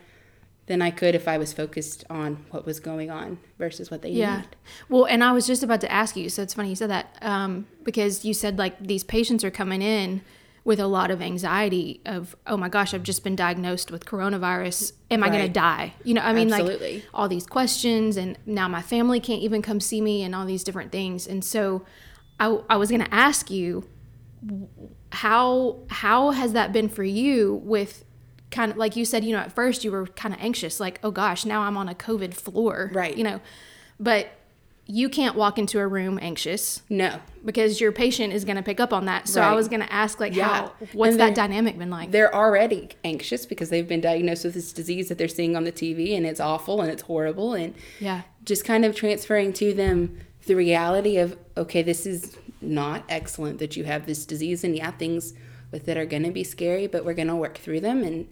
than 0.66 0.82
I 0.82 0.90
could 0.90 1.14
if 1.14 1.28
I 1.28 1.38
was 1.38 1.54
focused 1.54 2.04
on 2.10 2.46
what 2.50 2.66
was 2.66 2.80
going 2.80 3.12
on 3.12 3.38
versus 3.60 3.92
what 3.92 4.02
they 4.02 4.10
Yeah. 4.10 4.38
need. 4.38 4.48
Well, 4.90 5.06
and 5.06 5.24
I 5.24 5.34
was 5.34 5.46
just 5.46 5.62
about 5.62 5.82
to 5.82 5.92
ask 5.92 6.16
you, 6.16 6.30
so 6.30 6.42
it's 6.42 6.56
funny 6.56 6.70
you 6.70 6.76
said 6.76 6.90
that 6.90 7.16
um, 7.22 7.68
because 7.84 8.26
you 8.26 8.34
said 8.34 8.58
like 8.58 8.80
these 8.84 9.04
patients 9.04 9.44
are 9.44 9.52
coming 9.52 9.84
in 9.84 10.22
with 10.64 10.80
a 10.80 10.88
lot 10.88 11.12
of 11.12 11.22
anxiety 11.22 12.02
of, 12.08 12.36
oh 12.48 12.58
my 12.58 12.70
gosh, 12.70 12.92
I've 12.96 13.04
just 13.04 13.24
been 13.24 13.36
diagnosed 13.36 13.92
with 13.92 14.06
coronavirus. 14.06 14.94
Am 15.12 15.24
I 15.24 15.30
going 15.30 15.46
to 15.46 15.54
die? 15.54 15.94
You 16.04 16.16
know, 16.16 16.22
I 16.22 16.34
mean, 16.34 16.52
Absolutely. 16.52 16.96
like 16.96 17.06
all 17.14 17.28
these 17.30 17.46
questions, 17.46 18.18
and 18.18 18.36
now 18.48 18.68
my 18.68 18.82
family 18.82 19.20
can't 19.20 19.44
even 19.44 19.62
come 19.62 19.80
see 19.80 20.02
me, 20.02 20.24
and 20.24 20.34
all 20.34 20.46
these 20.48 20.64
different 20.64 20.92
things. 20.92 21.28
And 21.28 21.46
so, 21.46 21.86
I, 22.40 22.60
I 22.68 22.78
was 22.78 22.90
going 22.90 23.04
to 23.04 23.14
ask 23.14 23.52
you, 23.52 23.88
how 25.12 25.78
how 25.90 26.32
has 26.32 26.54
that 26.54 26.72
been 26.72 26.90
for 26.90 27.04
you 27.04 27.56
with 27.64 28.06
kind 28.52 28.72
of 28.72 28.78
like 28.78 28.96
you 28.96 29.06
said 29.06 29.24
you 29.24 29.34
know 29.34 29.40
at 29.42 29.52
first 29.54 29.84
you 29.84 29.92
were 29.92 30.08
kind 30.08 30.34
of 30.34 30.40
anxious 30.42 30.80
like 30.80 31.00
oh 31.04 31.12
gosh 31.12 31.46
now 31.46 31.62
i'm 31.62 31.78
on 31.78 31.90
a 31.90 31.96
covid 31.96 32.34
floor 32.34 32.90
Right. 32.94 33.16
you 33.18 33.24
know 33.24 33.42
but 34.00 34.30
you 34.92 35.08
can't 35.08 35.36
walk 35.36 35.60
into 35.60 35.78
a 35.80 35.86
room 35.86 36.18
anxious 36.20 36.82
No, 36.90 37.20
because 37.46 37.80
your 37.80 37.92
patient 37.92 38.34
is 38.34 38.44
going 38.44 38.56
to 38.56 38.64
pick 38.64 38.80
up 38.80 38.92
on 38.92 39.06
that. 39.06 39.28
So 39.28 39.40
i 39.40 39.54
was 39.54 39.68
going 39.68 39.82
to 39.82 39.94
ask 39.94 40.20
like 40.20 40.34
Yeah. 40.36 40.48
how 40.48 40.72
what's 40.94 41.18
that 41.18 41.36
dynamic 41.36 41.78
been 41.78 41.92
like? 41.92 42.10
they're 42.10 42.34
already 42.34 42.90
anxious 43.04 43.46
because 43.46 43.70
they've 43.70 43.88
been 43.88 44.02
diagnosed 44.02 44.46
with 44.46 44.56
this 44.56 44.74
disease 44.74 45.10
that 45.10 45.20
they're 45.20 45.28
seeing 45.28 45.56
on 45.56 45.64
the 45.64 45.72
TV 45.72 46.18
and 46.18 46.26
it's 46.26 46.40
awful 46.40 46.82
and 46.82 46.90
it's 46.92 47.04
horrible 47.04 47.54
and 47.54 47.76
yeah. 48.00 48.22
just 48.46 48.66
kind 48.66 48.84
of 48.84 48.96
transferring 48.96 49.54
to 49.54 49.76
them 49.76 50.18
the 50.48 50.56
reality 50.56 51.18
of 51.18 51.38
okay 51.56 51.84
this 51.84 52.08
is 52.08 52.36
not 52.62 53.04
excellent 53.10 53.60
that 53.60 53.76
you 53.78 53.84
have 53.86 54.06
this 54.06 54.26
disease. 54.26 54.64
And 54.64 54.76
yeah 54.76 54.92
things 54.92 55.34
with 55.72 55.88
it 55.88 55.98
are 55.98 56.06
going 56.06 56.24
to 56.24 56.32
be 56.32 56.44
scary 56.44 56.88
but 56.88 57.06
we're 57.06 57.14
going 57.14 57.28
to 57.28 57.36
work 57.36 57.58
through 57.58 57.80
them. 57.82 58.04
And 58.04 58.28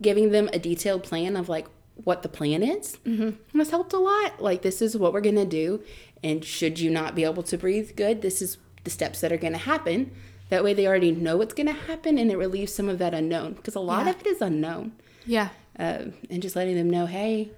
giving 0.00 0.30
them 0.30 0.48
a 0.52 0.58
detailed 0.58 1.02
plan 1.02 1.36
of 1.36 1.48
like 1.48 1.66
what 2.04 2.22
the 2.22 2.28
plan 2.28 2.62
is 2.62 2.98
mm-hmm. 3.06 3.58
has 3.58 3.70
helped 3.70 3.92
a 3.94 3.98
lot. 3.98 4.42
Like 4.42 4.62
this 4.62 4.82
is 4.82 4.96
what 4.96 5.12
we're 5.12 5.22
going 5.22 5.36
to 5.36 5.46
do. 5.46 5.82
And 6.22 6.44
should 6.44 6.78
you 6.78 6.90
not 6.90 7.14
be 7.14 7.24
able 7.24 7.42
to 7.44 7.56
breathe 7.56 7.96
good 7.96 8.20
this 8.22 8.42
is 8.42 8.58
the 8.84 8.90
steps 8.90 9.20
that 9.20 9.32
are 9.32 9.36
going 9.38 9.52
to 9.54 9.58
happen. 9.58 10.12
That 10.48 10.62
way 10.62 10.74
they 10.74 10.86
already 10.86 11.10
know 11.10 11.38
what's 11.38 11.54
going 11.54 11.66
to 11.66 11.72
happen 11.72 12.18
and 12.18 12.30
it 12.30 12.36
relieves 12.36 12.72
some 12.72 12.88
of 12.88 12.98
that 12.98 13.14
unknown 13.14 13.54
because 13.54 13.74
a 13.74 13.80
lot 13.80 14.04
Yeah. 14.06 14.12
of 14.12 14.20
it 14.20 14.26
is 14.26 14.40
unknown. 14.40 14.92
Yeah. 15.24 15.48
Um, 15.78 16.14
and 16.30 16.40
just 16.40 16.54
letting 16.56 16.76
them 16.76 16.88
know, 16.88 17.06
hey, 17.06 17.50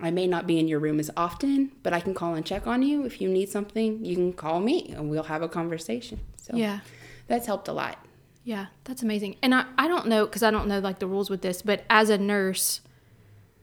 I 0.00 0.10
may 0.10 0.26
not 0.26 0.46
be 0.46 0.58
in 0.58 0.68
your 0.68 0.80
room 0.80 0.98
as 0.98 1.10
often, 1.16 1.72
but 1.82 1.92
I 1.92 2.00
can 2.00 2.14
call 2.14 2.34
and 2.34 2.44
check 2.44 2.66
on 2.66 2.82
you. 2.82 3.04
If 3.04 3.20
you 3.20 3.28
need 3.28 3.48
something, 3.50 4.04
you 4.04 4.14
can 4.16 4.32
call 4.32 4.60
me 4.60 4.88
and 4.96 5.10
we'll 5.10 5.24
have 5.24 5.42
a 5.42 5.48
conversation. 5.48 6.20
So 6.36 6.56
yeah 6.56 6.80
that's 7.28 7.46
helped 7.46 7.68
a 7.68 7.72
lot. 7.72 8.04
yeah 8.44 8.66
that's 8.84 9.02
amazing 9.02 9.36
and 9.42 9.54
i, 9.54 9.64
I 9.78 9.86
don't 9.86 10.06
know 10.08 10.26
because 10.26 10.42
i 10.42 10.50
don't 10.50 10.66
know 10.66 10.80
like 10.80 10.98
the 10.98 11.06
rules 11.06 11.30
with 11.30 11.40
this 11.40 11.62
but 11.62 11.84
as 11.88 12.10
a 12.10 12.18
nurse 12.18 12.80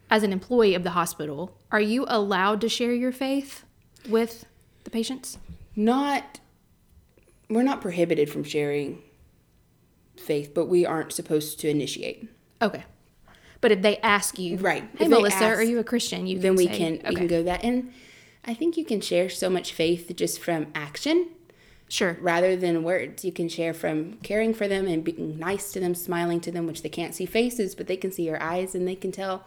as 0.09 0.24
an 0.24 0.31
employee 0.31 0.74
of 0.75 0.83
the 0.83 0.91
hospital 0.91 1.57
are 1.69 1.81
you 1.81 2.05
allowed 2.07 2.62
to 2.62 2.69
share 2.69 2.93
your 2.93 3.12
faith 3.12 3.65
with 4.07 4.45
the 4.86 4.89
patients 4.89 5.38
Not, 5.75 6.39
we're 7.50 7.63
not 7.63 7.81
prohibited 7.81 8.29
from 8.29 8.43
sharing 8.43 9.01
faith, 10.17 10.53
but 10.53 10.65
we 10.67 10.86
aren't 10.86 11.12
supposed 11.13 11.59
to 11.62 11.69
initiate. 11.69 12.27
Okay. 12.62 12.83
But 13.62 13.72
if 13.72 13.82
they 13.82 13.98
ask 13.98 14.39
you, 14.39 14.58
Right. 14.58 14.84
Hey, 14.98 15.06
If 15.06 15.10
Melissa, 15.10 15.46
are 15.46 15.63
you 15.63 15.80
a 15.80 15.84
Christian? 15.84 16.28
You 16.28 16.39
Then 16.39 16.56
we 16.56 16.68
say- 16.68 16.78
can 16.78 17.01
we 17.10 17.16
can 17.16 17.28
go 17.28 17.44
that 17.44 17.63
and 17.63 17.92
I 18.46 18.54
think 18.54 18.78
you 18.78 18.86
can 18.86 19.01
share 19.01 19.30
so 19.30 19.50
much 19.50 19.74
faith 19.74 20.12
just 20.16 20.39
from 20.39 20.68
action 20.74 21.28
Sure. 21.89 22.18
rather 22.22 22.56
than 22.56 22.84
words. 22.84 23.25
You 23.25 23.32
can 23.32 23.50
share 23.50 23.74
from 23.74 24.13
caring 24.24 24.54
for 24.54 24.68
them 24.68 24.88
and 24.88 25.04
being 25.04 25.38
nice 25.38 25.72
to 25.74 25.80
them, 25.80 25.94
smiling 25.94 26.39
to 26.42 26.51
them, 26.51 26.66
which 26.66 26.82
they 26.82 26.89
can't 26.89 27.13
see 27.13 27.25
faces, 27.25 27.75
but 27.75 27.88
they 27.88 27.98
can 27.98 28.12
see 28.12 28.24
your 28.24 28.42
eyes 28.42 28.75
and 28.75 28.88
they 28.88 28.96
can 28.96 29.12
tell 29.12 29.46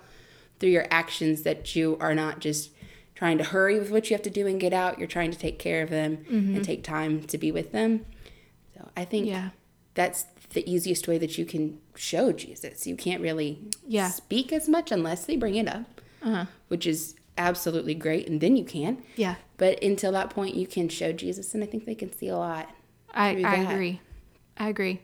through 0.60 0.70
your 0.70 0.86
actions 0.90 1.42
that 1.42 1.74
you 1.74 1.96
are 2.00 2.14
not 2.14 2.40
just 2.40 2.70
trying 3.14 3.38
to 3.38 3.44
hurry 3.44 3.78
with 3.78 3.90
what 3.90 4.10
you 4.10 4.14
have 4.14 4.22
to 4.22 4.30
do 4.30 4.46
and 4.46 4.60
get 4.60 4.72
out. 4.72 4.98
You're 4.98 5.08
trying 5.08 5.30
to 5.30 5.38
take 5.38 5.58
care 5.58 5.82
of 5.82 5.90
them 5.90 6.24
and 6.28 6.48
mm-hmm. 6.48 6.62
take 6.62 6.82
time 6.84 7.22
to 7.24 7.38
be 7.38 7.50
with 7.50 7.72
them. 7.72 8.04
So 8.74 8.88
I 8.96 9.04
think 9.04 9.26
Yeah. 9.26 9.50
That's 9.94 10.24
the 10.50 10.68
easiest 10.70 11.08
way 11.08 11.18
that 11.18 11.38
you 11.38 11.44
can 11.46 11.78
show 11.96 12.32
Jesus. 12.32 12.86
You 12.86 12.96
can't 12.96 13.22
really 13.22 13.58
Yeah. 13.86 14.10
speak 14.10 14.52
as 14.52 14.68
much 14.68 14.90
unless 14.92 15.24
they 15.24 15.36
bring 15.36 15.54
it 15.56 15.68
up, 15.68 16.00
uh-huh. 16.22 16.46
which 16.68 16.86
is 16.86 17.14
absolutely 17.38 17.94
great, 17.94 18.28
and 18.28 18.40
then 18.40 18.56
you 18.56 18.64
can. 18.64 19.02
Yeah. 19.16 19.36
But 19.56 19.82
until 19.82 20.12
that 20.12 20.28
point, 20.30 20.54
you 20.54 20.66
can 20.66 20.88
show 20.88 21.12
Jesus, 21.12 21.54
and 21.54 21.62
I 21.62 21.66
think 21.66 21.86
they 21.86 21.94
can 21.94 22.12
see 22.12 22.28
a 22.28 22.36
lot. 22.36 22.68
I, 23.14 23.42
I 23.42 23.56
agree. 23.56 24.00
I 24.58 24.68
agree. 24.68 25.00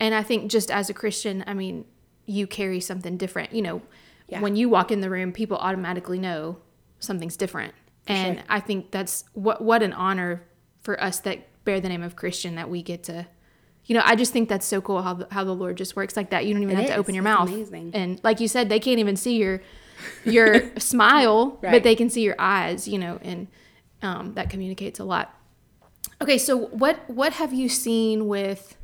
And 0.00 0.14
I 0.14 0.22
think 0.24 0.50
just 0.50 0.70
as 0.70 0.90
a 0.90 0.94
Christian, 0.94 1.44
I 1.46 1.54
mean, 1.54 1.84
you 2.26 2.46
carry 2.48 2.80
something 2.80 3.16
different. 3.16 3.52
You 3.52 3.62
know, 3.62 3.82
Yeah. 4.28 4.40
when 4.40 4.56
you 4.56 4.68
walk 4.68 4.90
in 4.90 5.00
the 5.00 5.10
room, 5.10 5.32
people 5.32 5.56
automatically 5.58 6.18
know 6.18 6.58
something's 6.98 7.36
different. 7.36 7.74
and 8.08 8.38
sure. 8.38 8.44
I 8.48 8.58
think 8.58 8.90
that's 8.90 9.22
what 9.32 9.62
what 9.62 9.80
an 9.80 9.92
honor 9.92 10.42
for 10.80 11.00
us 11.00 11.20
that 11.20 11.38
bear 11.64 11.78
the 11.80 11.88
name 11.88 12.02
of 12.02 12.16
Christian 12.16 12.56
that 12.56 12.68
we 12.68 12.82
get 12.82 13.04
to 13.04 13.26
you 13.84 13.96
know, 13.96 14.02
I 14.04 14.14
just 14.16 14.32
think 14.32 14.48
that's 14.48 14.66
so 14.66 14.80
cool 14.80 15.02
how 15.02 15.14
the, 15.14 15.28
how 15.30 15.44
the 15.44 15.54
Lord 15.54 15.76
just 15.76 15.96
works 15.96 16.16
like 16.16 16.30
that. 16.30 16.46
You 16.46 16.54
don't 16.54 16.62
even 16.62 16.76
It 16.76 16.82
have 16.82 16.90
to 16.90 16.96
open 16.96 17.14
your 17.14 17.22
It's 17.22 17.38
mouth. 17.38 17.48
amazing. 17.48 17.90
And 17.94 18.20
like 18.22 18.40
you 18.40 18.48
said, 18.48 18.68
they 18.68 18.80
can't 18.80 18.98
even 18.98 19.16
see 19.16 19.36
your 19.36 19.60
your 20.24 20.70
smile, 20.78 21.58
but 21.72 21.82
they 21.82 21.94
can 21.94 22.08
see 22.10 22.22
your 22.22 22.36
eyes, 22.38 22.86
you 22.88 22.98
know, 22.98 23.18
and 23.22 23.48
um, 24.02 24.34
that 24.34 24.50
communicates 24.50 24.98
a 24.98 25.04
lot. 25.04 25.34
Okay, 26.20 26.38
so 26.38 26.56
what 26.56 27.08
what 27.08 27.32
have 27.34 27.52
you 27.52 27.68
seen 27.68 28.28
with 28.28 28.76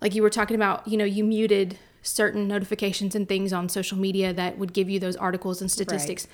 like 0.00 0.14
you 0.14 0.22
were 0.22 0.30
talking 0.30 0.54
about, 0.56 0.86
you 0.86 0.96
know, 0.96 1.04
you 1.04 1.24
muted 1.24 1.78
certain 2.02 2.46
notifications 2.48 3.14
and 3.14 3.28
things 3.28 3.52
on 3.52 3.68
social 3.68 3.98
media 3.98 4.32
that 4.32 4.58
would 4.58 4.72
give 4.72 4.88
you 4.88 4.98
those 5.00 5.16
articles 5.16 5.60
and 5.60 5.70
statistics. 5.70 6.26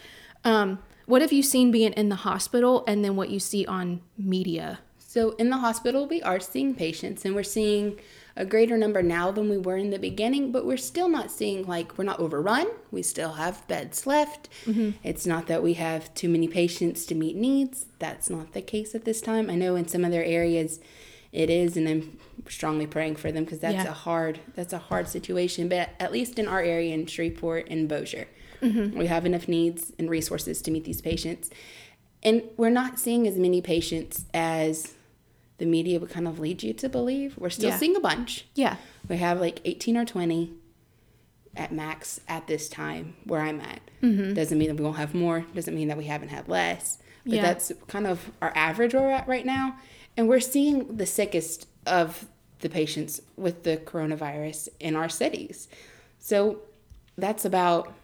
Um, 0.45 0.79
what 1.07 1.23
have 1.23 1.33
you 1.33 1.43
seen 1.43 1.71
being 1.71 1.93
in 1.95 2.09
the 2.11 2.17
hospital 2.17 2.85
and 2.87 3.05
then 3.05 3.17
what 3.17 3.31
you 3.31 3.41
see 3.41 3.65
on 3.67 4.03
media? 4.19 4.81
So 5.15 5.31
in 5.39 5.49
the 5.49 5.59
hospital, 5.59 6.09
we 6.09 6.21
are 6.23 6.41
seeing 6.41 6.75
patients, 6.75 7.25
and 7.25 7.37
we're 7.37 7.45
seeing 7.45 8.01
a 8.35 8.45
greater 8.45 8.77
number 8.77 9.01
now 9.01 9.31
than 9.31 9.49
we 9.49 9.57
were 9.57 9.77
in 9.77 9.91
the 9.91 9.99
beginning, 10.01 10.51
but 10.51 10.67
we're 10.67 10.77
still 10.77 11.09
not 11.09 11.31
seeing 11.31 11.65
like 11.69 11.97
we're 11.97 12.03
not 12.03 12.19
overrun. 12.19 12.67
We 12.91 13.03
still 13.03 13.35
have 13.35 13.65
beds 13.69 14.09
left. 14.09 14.49
Mm-hmm. 14.65 14.91
It's 15.05 15.25
not 15.25 15.47
that 15.47 15.63
we 15.63 15.75
have 15.75 16.13
too 16.15 16.29
many 16.29 16.49
patients 16.49 17.07
to 17.07 17.15
meet 17.15 17.37
needs. 17.37 17.87
That's 18.01 18.29
not 18.29 18.55
the 18.55 18.61
case 18.61 18.93
at 18.97 19.05
this 19.05 19.21
time. 19.21 19.51
I 19.51 19.55
know 19.55 19.77
in 19.77 19.87
some 19.87 20.05
other 20.05 20.21
areas 20.21 20.81
it 21.31 21.49
is, 21.49 21.77
and 21.77 21.87
I'm 21.89 22.19
strongly 22.49 22.89
praying 22.89 23.15
for 23.15 23.31
them 23.31 23.45
because 23.45 23.61
that's 23.61 23.85
Yeah. 23.85 23.91
a 23.91 23.93
hard 23.93 24.41
that's 24.57 24.73
a 24.73 24.79
hard 24.79 25.09
situation. 25.09 25.69
But 25.69 25.91
at 26.01 26.11
least 26.11 26.41
in 26.41 26.49
our 26.49 26.61
area 26.61 26.93
in 26.93 27.07
Shreveport 27.07 27.69
and 27.71 27.89
Bossier, 27.89 28.27
mm-hmm. 28.61 28.99
we 28.99 29.07
have 29.07 29.25
enough 29.25 29.47
needs 29.47 29.93
and 29.97 30.11
resources 30.11 30.61
to 30.63 30.73
meet 30.73 30.83
these 30.83 31.01
patients. 31.01 31.51
And 32.25 32.43
we're 32.57 32.71
not 32.71 32.99
seeing 32.99 33.29
as 33.29 33.37
many 33.37 33.63
patients 33.63 34.25
as 34.35 34.95
the 35.59 35.67
media 35.67 36.01
would 36.01 36.11
kind 36.11 36.27
of 36.27 36.39
lead 36.39 36.63
you 36.63 36.73
to 36.75 36.89
believe. 36.89 37.37
We're 37.39 37.51
still 37.51 37.71
Yeah. 37.71 37.79
seeing 37.79 37.97
a 37.97 38.01
bunch. 38.01 38.47
Yeah. 38.55 38.77
We 39.09 39.17
have 39.19 39.41
like 39.41 39.61
18 39.65 39.97
or 39.97 40.05
20 40.05 40.53
at 41.57 41.73
max 41.73 42.21
at 42.29 42.47
this 42.49 42.69
time 42.69 43.15
where 43.25 43.41
I'm 43.41 43.61
at. 43.61 43.81
Mm-hmm. 44.03 44.35
Doesn't 44.35 44.59
mean 44.59 44.69
that 44.69 44.75
we 44.77 44.83
won't 44.85 44.97
have 44.97 45.15
more, 45.15 45.47
doesn't 45.55 45.75
mean 45.75 45.89
that 45.89 45.97
we 45.97 46.07
haven't 46.07 46.29
had 46.31 46.49
less. 46.49 46.99
But 47.25 47.35
Yeah. 47.35 47.43
that's 47.43 47.71
kind 47.87 48.07
of 48.07 48.31
our 48.43 48.53
average 48.57 48.93
we're 48.95 49.11
at 49.11 49.29
right 49.29 49.47
now. 49.47 49.79
And 50.17 50.29
we're 50.29 50.41
seeing 50.41 50.97
the 50.97 51.07
sickest 51.07 51.67
of 51.87 52.27
the 52.61 52.69
patients 52.69 53.21
with 53.37 53.63
the 53.63 53.77
coronavirus 53.77 54.69
in 54.81 54.97
our 54.97 55.09
cities. 55.09 55.69
So 56.19 56.63
that's 57.17 57.45
about 57.45 57.95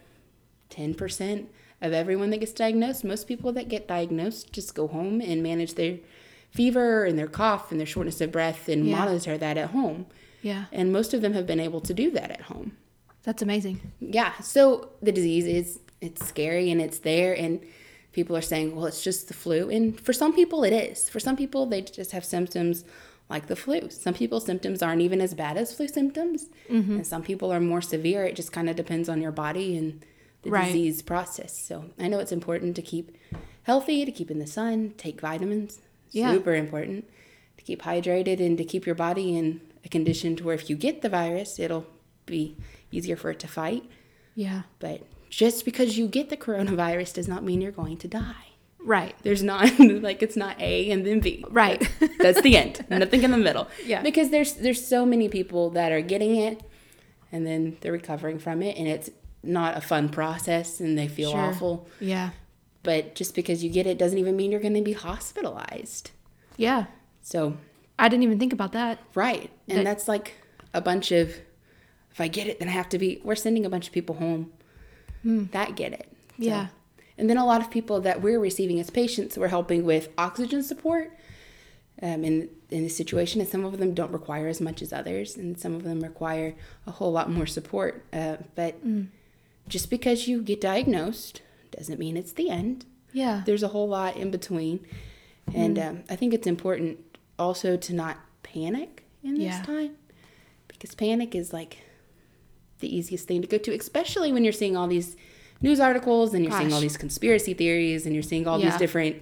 10% 0.69 1.47
of 1.81 1.93
everyone 1.93 2.29
that 2.29 2.37
gets 2.39 2.53
diagnosed. 2.53 3.03
Most 3.03 3.27
people 3.27 3.51
that 3.53 3.67
get 3.67 3.87
diagnosed 3.87 4.53
just 4.53 4.75
go 4.75 4.87
home 4.87 5.19
and 5.21 5.41
manage 5.43 5.73
their 5.73 5.97
fever 6.51 7.05
and 7.05 7.17
their 7.17 7.27
cough 7.27 7.71
and 7.71 7.79
their 7.79 7.87
shortness 7.87 8.21
of 8.21 8.31
breath 8.31 8.67
and 8.69 8.85
Yeah. 8.87 8.97
monitor 8.97 9.37
that 9.37 9.57
at 9.57 9.71
home. 9.71 10.05
Yeah. 10.41 10.65
And 10.71 10.91
most 10.91 11.13
of 11.13 11.21
them 11.21 11.33
have 11.33 11.47
been 11.47 11.59
able 11.59 11.81
to 11.81 11.93
do 11.93 12.11
that 12.11 12.31
at 12.31 12.41
home. 12.41 12.73
That's 13.23 13.41
amazing. 13.41 13.79
Yeah. 13.99 14.33
So 14.41 14.89
the 15.01 15.11
disease 15.11 15.45
is 15.45 15.79
it's 16.01 16.25
scary 16.27 16.71
and 16.71 16.81
it's 16.81 16.99
there 16.99 17.33
and 17.37 17.59
people 18.11 18.35
are 18.35 18.41
saying, 18.41 18.75
well, 18.75 18.85
it's 18.87 19.03
just 19.03 19.27
the 19.27 19.33
flu. 19.33 19.69
And 19.69 19.99
for 19.99 20.13
some 20.13 20.33
people 20.33 20.63
it 20.63 20.73
is. 20.73 21.09
For 21.09 21.19
some 21.19 21.37
people 21.37 21.65
they 21.67 21.81
just 21.81 22.11
have 22.11 22.25
symptoms 22.25 22.83
like 23.29 23.47
the 23.47 23.55
flu. 23.55 23.89
Some 23.89 24.13
people's 24.15 24.45
symptoms 24.45 24.81
aren't 24.81 25.01
even 25.01 25.21
as 25.21 25.33
bad 25.33 25.55
as 25.57 25.73
flu 25.73 25.87
symptoms. 25.87 26.49
Mm-hmm. 26.69 26.95
And 26.97 27.07
some 27.07 27.23
people 27.23 27.53
are 27.53 27.61
more 27.61 27.81
severe. 27.81 28.25
It 28.25 28.35
just 28.35 28.51
kind 28.51 28.69
of 28.69 28.75
depends 28.75 29.07
on 29.07 29.21
your 29.21 29.31
body 29.31 29.77
and 29.77 30.01
the 30.41 30.49
Right. 30.49 30.65
disease 30.65 31.01
process. 31.03 31.55
So 31.57 31.85
I 31.99 32.07
know 32.09 32.19
it's 32.19 32.31
important 32.31 32.75
to 32.77 32.81
keep 32.81 33.15
healthy, 33.63 34.03
to 34.05 34.11
keep 34.11 34.31
in 34.31 34.39
the 34.39 34.47
sun, 34.47 34.95
take 34.97 35.21
vitamins. 35.21 35.79
Yeah. 36.11 36.31
Super 36.33 36.53
important 36.55 37.05
to 37.57 37.63
keep 37.63 37.81
hydrated 37.83 38.39
and 38.39 38.57
to 38.57 38.63
keep 38.63 38.85
your 38.85 38.95
body 38.95 39.35
in 39.37 39.61
a 39.85 39.89
condition 39.89 40.35
to 40.37 40.43
where 40.43 40.55
if 40.55 40.69
you 40.69 40.75
get 40.75 41.01
the 41.01 41.09
virus, 41.09 41.59
it'll 41.59 41.85
be 42.25 42.55
easier 42.91 43.15
for 43.15 43.31
it 43.31 43.39
to 43.39 43.47
fight. 43.47 43.83
Yeah. 44.35 44.63
But 44.79 45.01
just 45.29 45.65
because 45.65 45.97
you 45.97 46.07
get 46.07 46.29
the 46.29 46.37
coronavirus 46.37 47.13
does 47.15 47.27
not 47.27 47.43
mean 47.43 47.61
you're 47.61 47.71
going 47.71 47.97
to 47.97 48.07
die. 48.07 48.45
Right. 48.83 49.15
There's 49.23 49.43
not 49.43 49.79
like 49.79 50.21
it's 50.23 50.35
not 50.35 50.59
A 50.59 50.91
and 50.91 51.05
then 51.05 51.19
B. 51.19 51.45
Right. 51.49 51.87
That's, 52.19 52.41
the 52.41 52.57
end. 52.57 52.85
Nothing 52.89 53.23
in 53.23 53.31
the 53.31 53.37
middle. 53.37 53.67
Yeah. 53.85 54.01
Because 54.01 54.29
there's 54.31 54.53
there's 54.55 54.85
so 54.85 55.05
many 55.05 55.29
people 55.29 55.69
that 55.71 55.91
are 55.91 56.01
getting 56.01 56.35
it 56.35 56.61
and 57.31 57.45
then 57.45 57.77
they're 57.81 57.91
recovering 57.91 58.39
from 58.39 58.61
it 58.61 58.77
and 58.77 58.87
it's 58.87 59.09
not 59.43 59.77
a 59.77 59.81
fun 59.81 60.09
process 60.09 60.79
and 60.79 60.97
they 60.97 61.07
feel 61.07 61.31
Sure. 61.31 61.39
awful. 61.39 61.87
Yeah. 61.99 62.31
But 62.83 63.13
just 63.15 63.35
because 63.35 63.63
you 63.63 63.69
get 63.69 63.85
it 63.85 63.97
doesn't 63.97 64.17
even 64.17 64.35
mean 64.35 64.51
you're 64.51 64.59
going 64.59 64.73
to 64.73 64.81
be 64.81 64.93
hospitalized. 64.93 66.11
Yeah. 66.57 66.85
So, 67.21 67.57
I 67.99 68.09
didn't 68.09 68.23
even 68.23 68.39
think 68.39 68.53
about 68.53 68.71
that. 68.73 68.99
right. 69.13 69.51
And 69.67 69.79
That- 69.79 69.83
that's 69.85 70.07
like 70.07 70.33
a 70.73 70.81
bunch 70.81 71.11
of 71.11 71.35
if 72.11 72.19
I 72.19 72.27
get 72.27 72.47
it 72.47 72.59
then 72.59 72.67
I 72.67 72.71
have 72.71 72.89
to 72.89 72.97
be 72.97 73.21
we're 73.23 73.35
sending 73.35 73.65
a 73.65 73.69
bunch 73.69 73.87
of 73.87 73.93
people 73.93 74.15
home 74.15 74.51
that 75.23 75.75
get 75.75 75.93
it. 75.93 76.07
So- 76.09 76.35
Hmm. 76.37 76.43
Yeah. 76.43 76.67
And 77.17 77.29
then 77.29 77.37
a 77.37 77.45
lot 77.45 77.61
of 77.61 77.69
people 77.69 78.01
that 78.01 78.21
we're 78.21 78.39
receiving 78.39 78.79
as 78.79 78.89
patients, 78.89 79.37
we're 79.37 79.49
helping 79.49 79.85
with 79.85 80.09
oxygen 80.17 80.63
support 80.63 81.11
um, 82.01 82.23
in 82.23 82.49
in 82.71 82.83
this 82.83 82.95
situation, 82.97 83.41
and 83.41 83.49
some 83.49 83.63
of 83.65 83.77
them 83.77 83.93
don't 83.93 84.11
require 84.11 84.47
as 84.47 84.59
much 84.61 84.81
as 84.81 84.91
others, 84.93 85.35
and 85.37 85.59
some 85.59 85.75
of 85.75 85.83
them 85.83 85.99
require 85.99 86.55
a 86.87 86.91
whole 86.91 87.11
lot 87.11 87.29
more 87.29 87.45
support. 87.45 88.03
Uh, 88.13 88.37
but 88.55 88.83
Mm. 88.83 89.07
just 89.67 89.89
because 89.91 90.25
you 90.27 90.41
get 90.41 90.59
diagnosed 90.61 91.41
doesn't 91.81 91.99
mean 91.99 92.15
it's 92.15 92.33
the 92.33 92.49
end. 92.49 92.85
Yeah. 93.11 93.41
There's 93.45 93.63
a 93.63 93.69
whole 93.69 93.87
lot 93.89 94.15
in 94.15 94.29
between, 94.29 94.85
and 95.53 95.77
Mm. 95.77 95.87
um, 95.89 96.03
I 96.09 96.15
think 96.15 96.31
it's 96.33 96.45
important 96.47 96.99
also 97.39 97.75
to 97.75 97.93
not 97.95 98.17
panic 98.43 99.03
in 99.23 99.33
this 99.35 99.43
Yeah. 99.45 99.63
time 99.63 99.91
because 100.67 100.93
panic 100.93 101.33
is 101.33 101.51
like 101.51 101.77
the 102.79 102.95
easiest 102.95 103.27
thing 103.27 103.41
to 103.41 103.47
go 103.47 103.57
to, 103.57 103.71
especially 103.73 104.31
when 104.31 104.43
you're 104.43 104.53
seeing 104.53 104.77
all 104.77 104.87
these 104.87 105.15
news 105.61 105.79
articles 105.79 106.33
and 106.35 106.43
you're 106.43 106.57
seeing 106.57 106.71
all 106.73 106.79
these 106.81 106.97
conspiracy 106.97 107.53
theories 107.55 108.05
and 108.05 108.13
you're 108.15 108.23
seeing 108.31 108.45
all 108.47 108.59
Yeah. 108.59 108.69
these 108.69 108.79
different 108.79 109.15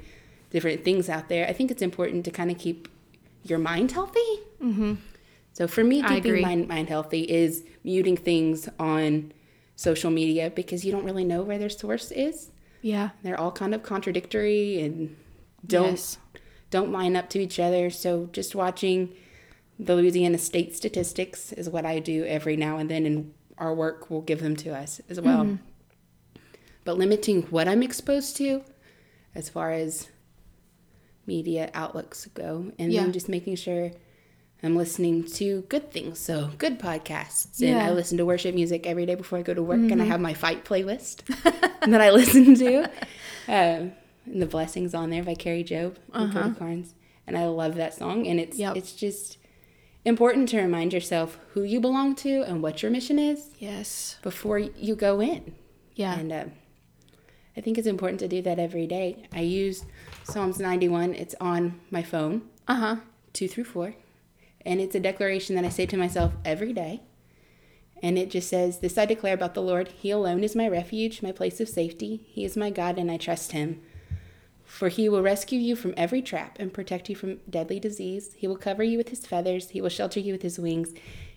different 0.51 0.84
things 0.84 1.08
out 1.10 1.30
there. 1.30 1.48
I 1.48 1.54
think 1.54 1.70
it's 1.72 1.82
important 1.82 2.25
to 2.25 2.32
kind 2.32 2.50
of 2.51 2.58
keep 2.58 2.88
your 3.44 3.60
mind 3.60 3.92
healthy. 3.92 4.32
Mm-hmm. 4.62 4.94
So 5.54 5.68
for 5.68 5.84
me, 5.84 6.01
keeping 6.01 6.42
my 6.42 6.56
mind 6.56 6.89
healthy 6.89 7.22
is 7.22 7.63
muting 7.84 8.18
things 8.18 8.68
on 8.80 9.32
social 9.79 10.12
media 10.12 10.50
because 10.50 10.83
you 10.83 10.91
don't 10.91 11.05
really 11.05 11.24
know 11.24 11.41
where 11.41 11.57
their 11.57 11.69
source 11.69 12.12
is. 12.12 12.51
Yeah. 12.81 13.12
They're 13.24 13.39
all 13.39 13.53
kind 13.53 13.74
of 13.74 13.81
contradictory 13.81 14.81
and 14.81 15.15
don't 15.65 15.91
Yes. 15.91 16.17
don't 16.69 16.91
line 16.91 17.15
up 17.15 17.29
to 17.29 17.39
each 17.39 17.59
other. 17.62 17.89
So 17.89 18.27
just 18.33 18.55
watching 18.55 19.15
the 19.79 19.95
Louisiana 19.95 20.38
state 20.38 20.75
statistics 20.75 21.53
is 21.53 21.69
what 21.69 21.86
I 21.86 22.00
do 22.00 22.25
every 22.25 22.57
now 22.57 22.77
and 22.77 22.89
then, 22.89 23.05
and 23.05 23.33
our 23.57 23.74
work 23.74 24.09
will 24.09 24.19
give 24.21 24.41
them 24.41 24.57
to 24.57 24.75
us 24.75 25.00
as 25.07 25.21
well. 25.21 25.45
Mm-hmm. 25.45 25.55
But 26.83 26.98
limiting 26.98 27.43
what 27.43 27.69
I'm 27.69 27.81
exposed 27.81 28.36
to 28.38 28.63
as 29.33 29.48
far 29.48 29.71
as 29.71 30.09
media 31.25 31.69
outlooks 31.74 32.25
go, 32.33 32.74
and 32.77 32.91
Yeah. 32.91 33.03
then 33.03 33.13
just 33.13 33.29
making 33.29 33.55
sure 33.55 33.91
I'm 34.62 34.75
listening 34.75 35.24
to 35.36 35.62
good 35.70 35.92
things. 35.92 36.20
So 36.20 36.50
good 36.58 36.80
podcasts, 36.80 37.60
and 37.60 37.70
Yeah. 37.70 37.80
Mm-hmm. 37.80 37.89
I 37.89 37.92
listen 37.94 38.18
to 38.18 38.25
worship 38.25 38.54
music 38.56 38.86
every 38.86 39.06
day 39.06 39.16
before 39.16 39.39
I 39.39 39.42
go 39.42 39.54
to 39.54 39.63
work, 39.63 39.80
and 39.80 40.01
I 40.01 40.06
have 40.06 40.20
my 40.20 40.34
fight 40.34 40.66
playlist 40.66 41.24
that 41.89 42.01
I 42.01 42.10
listen 42.12 42.56
to. 42.56 42.84
Um, 43.48 43.94
and 44.25 44.42
the 44.42 44.46
blessings 44.46 44.94
on 44.94 45.10
there 45.10 45.24
by 45.24 45.34
Kari 45.36 45.63
Jobe 45.63 45.96
and 46.13 46.32
Cody 46.34 46.56
Carnes, 46.56 46.94
and 47.25 47.38
I 47.38 47.48
love 47.48 47.75
that 47.75 47.94
song. 47.94 48.28
And 48.28 48.39
it's 48.39 48.60
Uh-huh. 48.60 48.74
Yep. 48.74 48.78
it's 48.78 48.94
just 48.94 49.38
important 50.06 50.50
to 50.50 50.62
remind 50.62 50.94
yourself 50.94 51.39
who 51.54 51.63
you 51.63 51.80
belong 51.80 52.16
to 52.16 52.42
and 52.44 52.62
what 52.62 52.82
your 52.82 52.92
mission 52.92 53.18
is 53.18 53.50
Yes. 53.60 54.18
before 54.22 54.60
you 54.60 54.96
go 54.96 55.22
in. 55.22 55.56
Yeah. 55.96 56.18
And 56.20 56.32
uh, 56.32 56.46
I 57.58 57.62
think 57.62 57.78
it's 57.78 57.88
important 57.88 58.20
to 58.22 58.28
do 58.28 58.42
that 58.44 58.60
every 58.60 58.88
day. 58.88 59.24
I 59.34 59.42
use 59.42 59.86
Psalms 60.24 60.60
91. 60.60 61.13
It's 61.16 61.36
on 61.42 61.80
my 61.92 62.04
phone, 62.04 62.44
Uh 62.68 62.75
huh. 62.75 62.96
two 63.34 63.48
through 63.48 63.66
four. 63.66 63.96
And 64.66 64.80
it's 64.80 64.96
a 64.96 65.00
declaration 65.00 65.56
that 65.56 65.66
I 65.66 65.70
say 65.70 65.86
to 65.88 65.98
myself 65.98 66.34
every 66.44 66.74
day. 66.74 67.01
And 68.01 68.18
it 68.18 68.30
just 68.30 68.50
says, 68.50 68.80
This 68.80 68.98
I 68.98 69.06
declare 69.06 69.34
about 69.34 69.54
the 69.54 69.62
Lord. 69.62 69.89
He 69.89 70.12
alone 70.12 70.44
is 70.44 70.56
my 70.56 70.68
refuge, 70.68 71.22
my 71.22 71.32
place 71.32 71.60
of 71.60 71.70
safety. 71.70 72.22
He 72.28 72.46
is 72.46 72.56
my 72.56 72.70
God, 72.70 72.98
and 72.98 73.12
I 73.12 73.18
trust 73.18 73.51
him. 73.51 73.82
For 74.66 74.89
he 74.89 75.10
will 75.10 75.24
rescue 75.24 75.60
you 75.60 75.75
from 75.75 75.94
every 75.98 76.22
trap 76.22 76.58
and 76.60 76.74
protect 76.74 77.10
you 77.10 77.16
from 77.16 77.39
deadly 77.50 77.80
disease. 77.80 78.36
He 78.38 78.48
will 78.48 78.58
cover 78.58 78.84
you 78.84 78.98
with 78.98 79.10
his 79.10 79.25
feathers, 79.25 79.70
he 79.70 79.82
will 79.82 79.89
shelter 79.89 80.20
you 80.20 80.34
with 80.34 80.44
his 80.44 80.60
wings. 80.60 80.94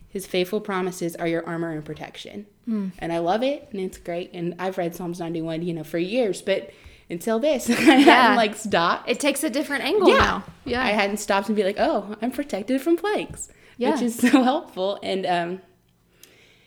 His 0.08 0.26
faithful 0.26 0.60
promises 0.60 1.16
are 1.16 1.26
your 1.26 1.44
armor 1.46 1.72
and 1.72 1.82
protection. 1.82 2.46
Hmm. 2.66 2.88
And 2.98 3.14
I 3.14 3.18
love 3.18 3.42
it, 3.42 3.68
and 3.72 3.80
it's 3.80 3.96
great. 3.96 4.30
And 4.34 4.54
I've 4.58 4.76
read 4.76 4.94
Psalms 4.94 5.18
91, 5.18 5.62
you 5.62 5.72
know, 5.72 5.84
for 5.84 5.98
years, 5.98 6.42
but 6.42 6.70
until 7.10 7.38
this, 7.38 7.68
I 7.70 7.74
hadn't 7.74 8.36
like 8.36 8.54
stopped. 8.56 9.08
It 9.08 9.20
takes 9.20 9.42
a 9.44 9.50
different 9.50 9.84
angle 9.84 10.08
Yeah. 10.08 10.16
now. 10.18 10.44
Yeah. 10.64 10.82
I 10.82 10.88
hadn't 10.90 11.18
stopped 11.18 11.48
and 11.48 11.56
be 11.56 11.64
like, 11.64 11.76
oh, 11.78 12.16
I'm 12.22 12.30
protected 12.30 12.80
from 12.80 12.96
plagues, 12.96 13.50
Yeah. 13.76 13.92
which 13.92 14.02
is 14.02 14.14
so 14.18 14.42
helpful. 14.42 14.98
And 15.02 15.26
um, 15.26 15.60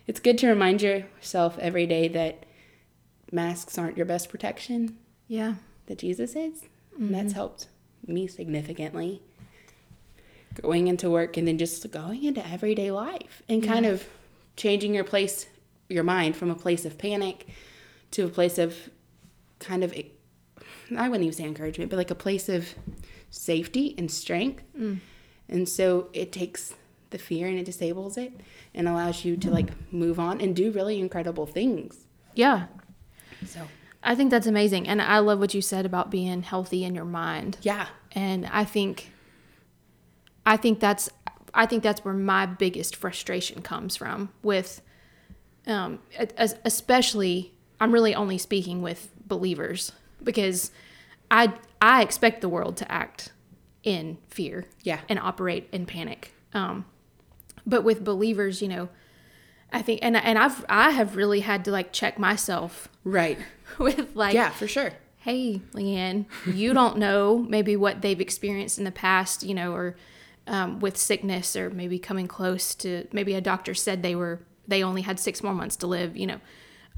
it's 0.07 0.19
good 0.19 0.37
to 0.39 0.47
remind 0.47 0.81
yourself 0.81 1.57
every 1.59 1.85
day 1.87 2.07
that 2.09 2.45
masks 3.31 3.77
aren't 3.77 3.97
your 3.97 4.05
best 4.05 4.29
protection, 4.29 4.97
yeah. 5.27 5.55
that 5.87 5.97
Jesus 5.99 6.35
is. 6.35 6.63
Mm-hmm. 6.93 7.11
that's 7.11 7.33
helped 7.33 7.67
me 8.07 8.25
significantly. 8.27 9.21
Going 10.61 10.87
into 10.87 11.09
work 11.09 11.35
and 11.35 11.45
then 11.45 11.57
just 11.57 11.89
going 11.91 12.23
into 12.23 12.45
everyday 12.47 12.89
life 12.89 13.41
and 13.49 13.61
kind 13.61 13.85
of 13.85 14.07
changing 14.55 14.93
your 14.95 15.03
place, 15.03 15.47
your 15.89 16.05
mind 16.05 16.37
from 16.37 16.49
a 16.49 16.55
place 16.55 16.85
of 16.85 16.97
panic 16.97 17.47
to 18.11 18.23
a 18.23 18.29
place 18.29 18.57
of 18.57 18.77
kind 19.59 19.83
of, 19.83 19.93
I 20.95 21.09
wouldn't 21.09 21.25
even 21.25 21.35
say 21.35 21.43
encouragement, 21.45 21.89
but 21.89 21.97
like 21.97 22.11
a 22.11 22.15
place 22.15 22.49
of 22.49 22.75
safety 23.29 23.95
and 23.97 24.09
strength. 24.09 24.63
And 25.47 25.69
so 25.69 26.09
it 26.13 26.31
takes 26.31 26.73
the 27.11 27.17
fear 27.17 27.47
and 27.47 27.57
it 27.57 27.65
disables 27.65 28.17
it 28.17 28.33
and 28.73 28.87
allows 28.87 29.23
you 29.23 29.37
to 29.37 29.49
like 29.51 29.69
move 29.91 30.19
on 30.19 30.41
and 30.41 30.55
do 30.55 30.71
really 30.71 30.99
incredible 30.99 31.45
things. 31.45 32.05
Yeah. 32.33 32.67
So, 33.45 33.61
I 34.03 34.15
think 34.15 34.31
that's 34.31 34.47
amazing. 34.47 34.87
And 34.87 35.01
I 35.01 35.19
love 35.19 35.39
what 35.39 35.53
you 35.53 35.61
said 35.61 35.85
about 35.85 36.11
being 36.11 36.43
healthy 36.43 36.83
in 36.83 36.93
your 36.93 37.05
mind. 37.05 37.57
yeah. 37.61 37.87
And 38.11 38.45
I 38.45 38.63
think 38.63 39.11
I 40.45 40.57
think 40.57 40.79
that's 40.79 41.09
I 41.53 41.65
think 41.65 41.83
that's 41.83 42.05
where 42.05 42.13
my 42.13 42.45
biggest 42.45 42.95
frustration 42.95 43.61
comes 43.61 43.95
from 43.95 44.29
with 44.43 44.81
um 45.67 45.99
especially 46.37 47.53
I'm 47.79 47.91
really 47.91 48.15
only 48.15 48.37
speaking 48.37 48.81
with 48.81 49.09
believers 49.27 49.91
because 50.23 50.71
I 51.31 51.53
I 51.81 52.01
expect 52.01 52.41
the 52.41 52.49
world 52.49 52.77
to 52.77 52.91
act 52.91 53.31
in 53.83 54.17
fear 54.29 54.65
Yeah. 54.83 54.99
and 55.09 55.19
operate 55.19 55.67
in 55.71 55.85
panic. 55.85 56.33
Um 56.53 56.85
but 57.65 57.83
with 57.83 58.03
believers, 58.03 58.61
you 58.61 58.67
know, 58.67 58.89
I 59.71 59.81
think 59.81 59.99
and 60.03 60.15
and 60.15 60.37
I've 60.37 60.63
I 60.69 60.91
have 60.91 61.15
really 61.15 61.41
had 61.41 61.65
to 61.65 61.71
like 61.71 61.91
check 61.93 62.17
myself 62.19 62.87
Right. 63.03 63.37
with 63.79 64.15
like 64.15 64.33
Yeah, 64.33 64.49
for 64.51 64.67
sure. 64.67 64.93
hey, 65.17 65.61
Leanne, 65.73 66.25
you 66.45 66.73
don't 66.73 66.97
know 66.97 67.39
maybe 67.39 67.75
what 67.75 68.01
they've 68.01 68.21
experienced 68.21 68.77
in 68.77 68.83
the 68.83 68.91
past, 68.91 69.41
you 69.43 69.53
know, 69.55 69.73
or 69.73 69.95
um, 70.47 70.79
with 70.79 70.95
sickness, 70.97 71.55
or 71.55 71.71
maybe 71.71 71.97
coming 71.97 72.27
close 72.27 72.75
to 72.75 73.07
maybe 73.11 73.33
a 73.33 73.41
doctor 73.41 73.73
said 73.73 74.03
they 74.03 74.15
were 74.15 74.39
they 74.67 74.83
only 74.83 75.01
had 75.01 75.19
six 75.19 75.41
more 75.41 75.55
months 75.55 75.75
to 75.77 75.87
live. 75.87 76.15
You 76.15 76.27
know, 76.27 76.39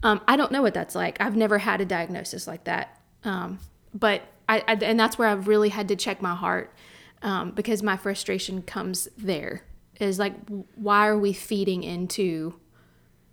um, 0.04 0.20
I 0.28 0.36
don't 0.36 0.52
know 0.52 0.62
what 0.62 0.74
that's 0.74 0.96
like. 0.96 1.20
I've 1.22 1.38
never 1.38 1.60
had 1.60 1.80
a 1.80 1.86
diagnosis 1.86 2.46
like 2.48 2.66
that, 2.66 2.97
um, 3.24 3.60
but 3.94 4.22
I, 4.50 4.60
I 4.68 4.74
and 4.82 5.00
that's 5.00 5.18
where 5.18 5.28
I've 5.28 5.48
really 5.48 5.70
had 5.70 5.88
to 5.90 5.96
check 5.96 6.22
my 6.22 6.36
heart 6.36 6.74
um, 7.22 7.52
because 7.52 7.82
my 7.84 7.98
frustration 7.98 8.62
comes 8.62 9.08
there. 9.18 9.64
Is 10.00 10.20
like, 10.20 10.36
why 10.76 11.08
are 11.08 11.18
we 11.18 11.34
feeding 11.34 11.84
into 11.84 12.60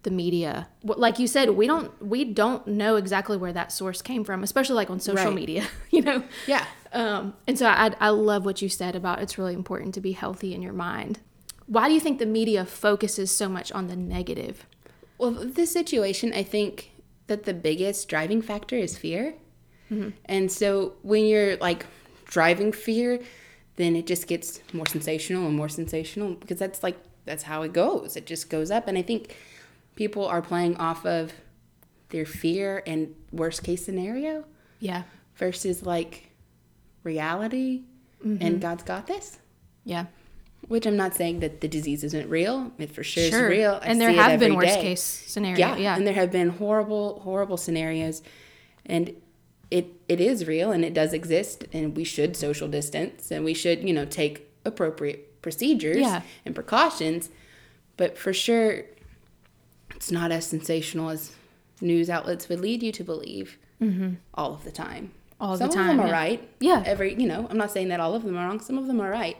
the 0.02 0.10
media 0.10 0.68
like 0.82 1.18
you 1.18 1.26
said 1.26 1.48
we 1.48 1.66
don't 1.66 1.90
we 2.02 2.24
don't 2.24 2.66
know 2.66 2.96
exactly 2.96 3.38
where 3.38 3.54
that 3.54 3.72
source 3.72 4.02
came 4.02 4.22
from 4.22 4.42
especially 4.42 4.74
like 4.76 4.90
on 4.90 5.00
social 5.00 5.28
Right. 5.28 5.34
media 5.34 5.66
you 5.90 6.02
know 6.02 6.22
Yeah. 6.46 6.66
um, 6.92 7.32
and 7.48 7.58
so 7.58 7.64
I, 7.66 7.90
I 8.00 8.10
love 8.10 8.44
what 8.44 8.60
you 8.60 8.68
said 8.68 8.96
about 8.96 9.20
it's 9.22 9.38
really 9.38 9.54
important 9.54 9.94
to 9.94 10.02
be 10.02 10.12
healthy 10.12 10.52
in 10.54 10.60
your 10.60 10.74
mind 10.74 11.20
why 11.64 11.88
do 11.88 11.94
you 11.94 12.00
think 12.00 12.18
the 12.18 12.26
media 12.26 12.66
focuses 12.66 13.30
so 13.34 13.48
much 13.48 13.72
on 13.72 13.86
the 13.88 13.96
negative 13.96 14.66
Well, 15.16 15.30
this 15.30 15.72
situation, 15.72 16.34
I 16.34 16.42
think 16.42 16.90
that 17.28 17.44
the 17.44 17.54
biggest 17.54 18.06
driving 18.06 18.42
factor 18.42 18.76
is 18.76 18.98
fear. 18.98 19.36
Mm-hmm. 19.90 20.10
And 20.26 20.50
so 20.50 20.94
when 21.02 21.24
you're 21.26 21.56
like 21.56 21.86
driving 22.24 22.72
fear, 22.72 23.20
then 23.76 23.96
it 23.96 24.06
just 24.06 24.26
gets 24.26 24.60
more 24.72 24.86
sensational 24.86 25.46
and 25.46 25.56
more 25.56 25.68
sensational 25.68 26.34
because 26.34 26.58
that's 26.58 26.82
like, 26.82 26.96
that's 27.24 27.44
how 27.44 27.62
it 27.62 27.72
goes. 27.72 28.16
It 28.16 28.26
just 28.26 28.50
goes 28.50 28.70
up. 28.70 28.88
And 28.88 28.96
I 28.96 29.02
think 29.02 29.34
people 29.96 30.26
are 30.26 30.42
playing 30.42 30.76
off 30.76 31.04
of 31.06 31.32
their 32.10 32.24
fear 32.24 32.82
and 32.86 33.14
worst 33.32 33.64
case 33.64 33.84
scenario 33.84 34.44
yeah 34.78 35.02
versus 35.36 35.84
like 35.84 36.30
reality 37.02 37.82
mm-hmm. 38.24 38.44
and 38.44 38.60
God's 38.60 38.84
got 38.84 39.06
this. 39.06 39.38
yeah 39.84 40.06
Which 40.68 40.86
I'm 40.86 40.96
not 40.96 41.14
saying 41.14 41.40
that 41.40 41.60
the 41.60 41.68
disease 41.68 42.04
isn't 42.04 42.28
real. 42.28 42.72
It 42.78 42.92
for 42.92 43.02
sure, 43.02 43.28
sure 43.28 43.50
is 43.50 43.58
real. 43.58 43.80
I 43.82 43.86
and 43.86 44.00
there 44.00 44.12
have 44.12 44.38
been 44.38 44.54
worst 44.54 44.74
day. 44.74 44.82
case 44.82 45.02
scenarios 45.02 45.58
yeah, 45.58 45.76
yeah, 45.76 45.96
and 45.96 46.06
there 46.06 46.14
have 46.14 46.30
been 46.30 46.50
horrible 46.50 47.20
horrible 47.20 47.56
scenarios 47.56 48.22
and 48.86 49.14
it 49.70 49.86
it 50.08 50.20
is 50.20 50.46
real 50.46 50.70
and 50.72 50.84
it 50.84 50.94
does 50.94 51.12
exist 51.12 51.64
and 51.72 51.96
we 51.96 52.04
should 52.04 52.36
social 52.36 52.68
distance 52.68 53.30
and 53.30 53.44
we 53.44 53.54
should 53.54 53.86
you 53.86 53.92
know 53.94 54.04
take 54.04 54.48
appropriate 54.64 55.40
procedures 55.42 55.96
Yeah. 55.98 56.22
and 56.44 56.54
precautions 56.54 57.30
but 57.96 58.16
for 58.18 58.32
sure 58.32 58.82
it's 59.94 60.10
not 60.10 60.30
as 60.32 60.46
sensational 60.46 61.10
as 61.10 61.32
news 61.80 62.08
outlets 62.10 62.48
would 62.48 62.60
lead 62.60 62.82
you 62.82 62.92
to 62.92 63.04
believe 63.04 63.58
all 64.34 64.54
of 64.54 64.64
the 64.64 64.72
time 64.72 65.10
Mm-hmm. 65.40 65.42
All 65.50 65.52
the 65.58 65.58
some 65.58 65.68
of 65.68 65.74
time, 65.74 65.96
them 65.96 66.00
are 66.06 66.08
yeah. 66.08 66.12
right 66.12 66.48
Yeah. 66.60 66.82
every 66.86 67.14
you 67.14 67.26
know 67.26 67.46
i'm 67.50 67.58
not 67.58 67.70
saying 67.70 67.88
that 67.88 68.00
all 68.00 68.14
of 68.14 68.22
them 68.22 68.36
are 68.36 68.46
wrong 68.46 68.60
some 68.60 68.78
of 68.78 68.86
them 68.86 69.00
are 69.00 69.10
right 69.10 69.36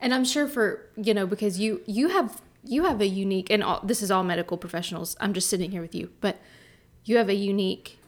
and 0.00 0.14
i'm 0.14 0.24
sure 0.24 0.46
for 0.46 0.86
you 0.96 1.12
know 1.12 1.26
because 1.26 1.58
you 1.58 1.82
you 1.86 2.08
have 2.08 2.40
you 2.64 2.84
have 2.84 3.00
a 3.00 3.06
unique 3.08 3.50
and 3.50 3.62
all, 3.62 3.80
this 3.82 4.00
is 4.02 4.10
all 4.10 4.22
medical 4.22 4.56
professionals 4.56 5.16
i'm 5.20 5.32
just 5.34 5.50
sitting 5.50 5.72
here 5.72 5.82
with 5.82 5.94
you 5.94 6.10
but 6.20 6.38
you 7.04 7.16
have 7.18 7.28
a 7.28 7.34
unique 7.34 7.98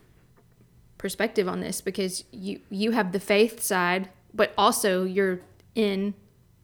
perspective 1.04 1.46
on 1.46 1.60
this 1.60 1.82
because 1.82 2.24
you 2.32 2.60
you 2.70 2.92
have 2.92 3.12
the 3.12 3.20
faith 3.20 3.62
side 3.62 4.08
but 4.32 4.54
also 4.56 5.04
you're 5.04 5.38
in 5.74 6.14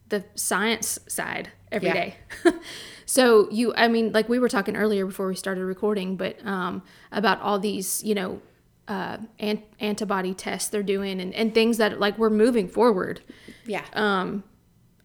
the 0.09 0.23
science 0.33 0.97
side 1.07 1.49
every 1.71 1.89
Yeah. 1.89 1.93
day. 1.93 2.15
so 3.05 3.47
you 3.51 3.71
i 3.75 3.87
mean 3.87 4.11
like 4.13 4.27
we 4.29 4.39
were 4.39 4.49
talking 4.49 4.75
earlier 4.75 5.05
before 5.05 5.27
we 5.27 5.35
started 5.35 5.63
recording 5.63 6.15
but 6.15 6.33
um 6.45 6.81
about 7.11 7.39
all 7.41 7.59
these 7.59 8.03
you 8.03 8.15
know 8.15 8.41
uh 8.87 9.17
an- 9.39 9.61
antibody 9.79 10.33
tests 10.33 10.69
they're 10.69 10.81
doing 10.95 11.21
and, 11.21 11.35
and 11.35 11.53
things 11.53 11.77
that 11.77 11.99
like 11.99 12.17
we're 12.17 12.31
moving 12.45 12.67
forward. 12.67 13.21
Yeah. 13.67 13.85
Um, 13.93 14.43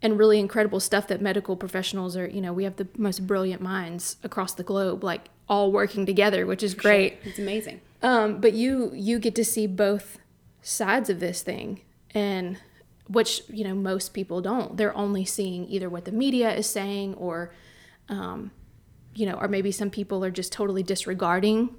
and 0.03 0.19
really 0.19 0.39
incredible 0.39 0.81
stuff 0.81 1.09
that 1.09 1.21
medical 1.21 1.57
professionals 1.57 2.17
are 2.17 2.27
you 2.37 2.41
know 2.41 2.55
we 2.55 2.65
have 2.65 2.77
the 2.77 2.89
most 2.97 3.27
brilliant 3.27 3.61
minds 3.61 4.17
across 4.25 4.55
the 4.55 4.63
globe 4.63 5.05
like 5.05 5.29
all 5.47 5.71
working 5.73 6.07
together 6.07 6.47
which 6.47 6.63
is 6.63 6.73
great. 6.75 7.19
It's 7.25 7.39
amazing 7.39 7.81
um, 8.07 8.41
but 8.41 8.53
you 8.53 8.93
you 8.95 9.19
get 9.19 9.35
to 9.35 9.45
see 9.45 9.67
both 9.67 10.19
sides 10.63 11.11
of 11.11 11.19
this 11.19 11.43
thing 11.43 11.81
and 12.13 12.57
which 13.09 13.43
you 13.49 13.65
know 13.65 13.75
most 13.75 14.15
people 14.15 14.41
don't. 14.41 14.77
They're 14.77 14.97
only 14.97 15.25
seeing 15.25 15.69
either 15.69 15.91
what 15.91 16.05
the 16.05 16.13
media 16.13 16.55
is 16.55 16.69
saying 16.69 17.15
or 17.15 17.53
um, 18.09 18.53
you 19.17 19.27
know 19.27 19.35
or 19.35 19.49
maybe 19.49 19.73
some 19.73 19.91
people 19.91 20.25
are 20.25 20.31
just 20.31 20.53
totally 20.53 20.85
disregarding 20.85 21.75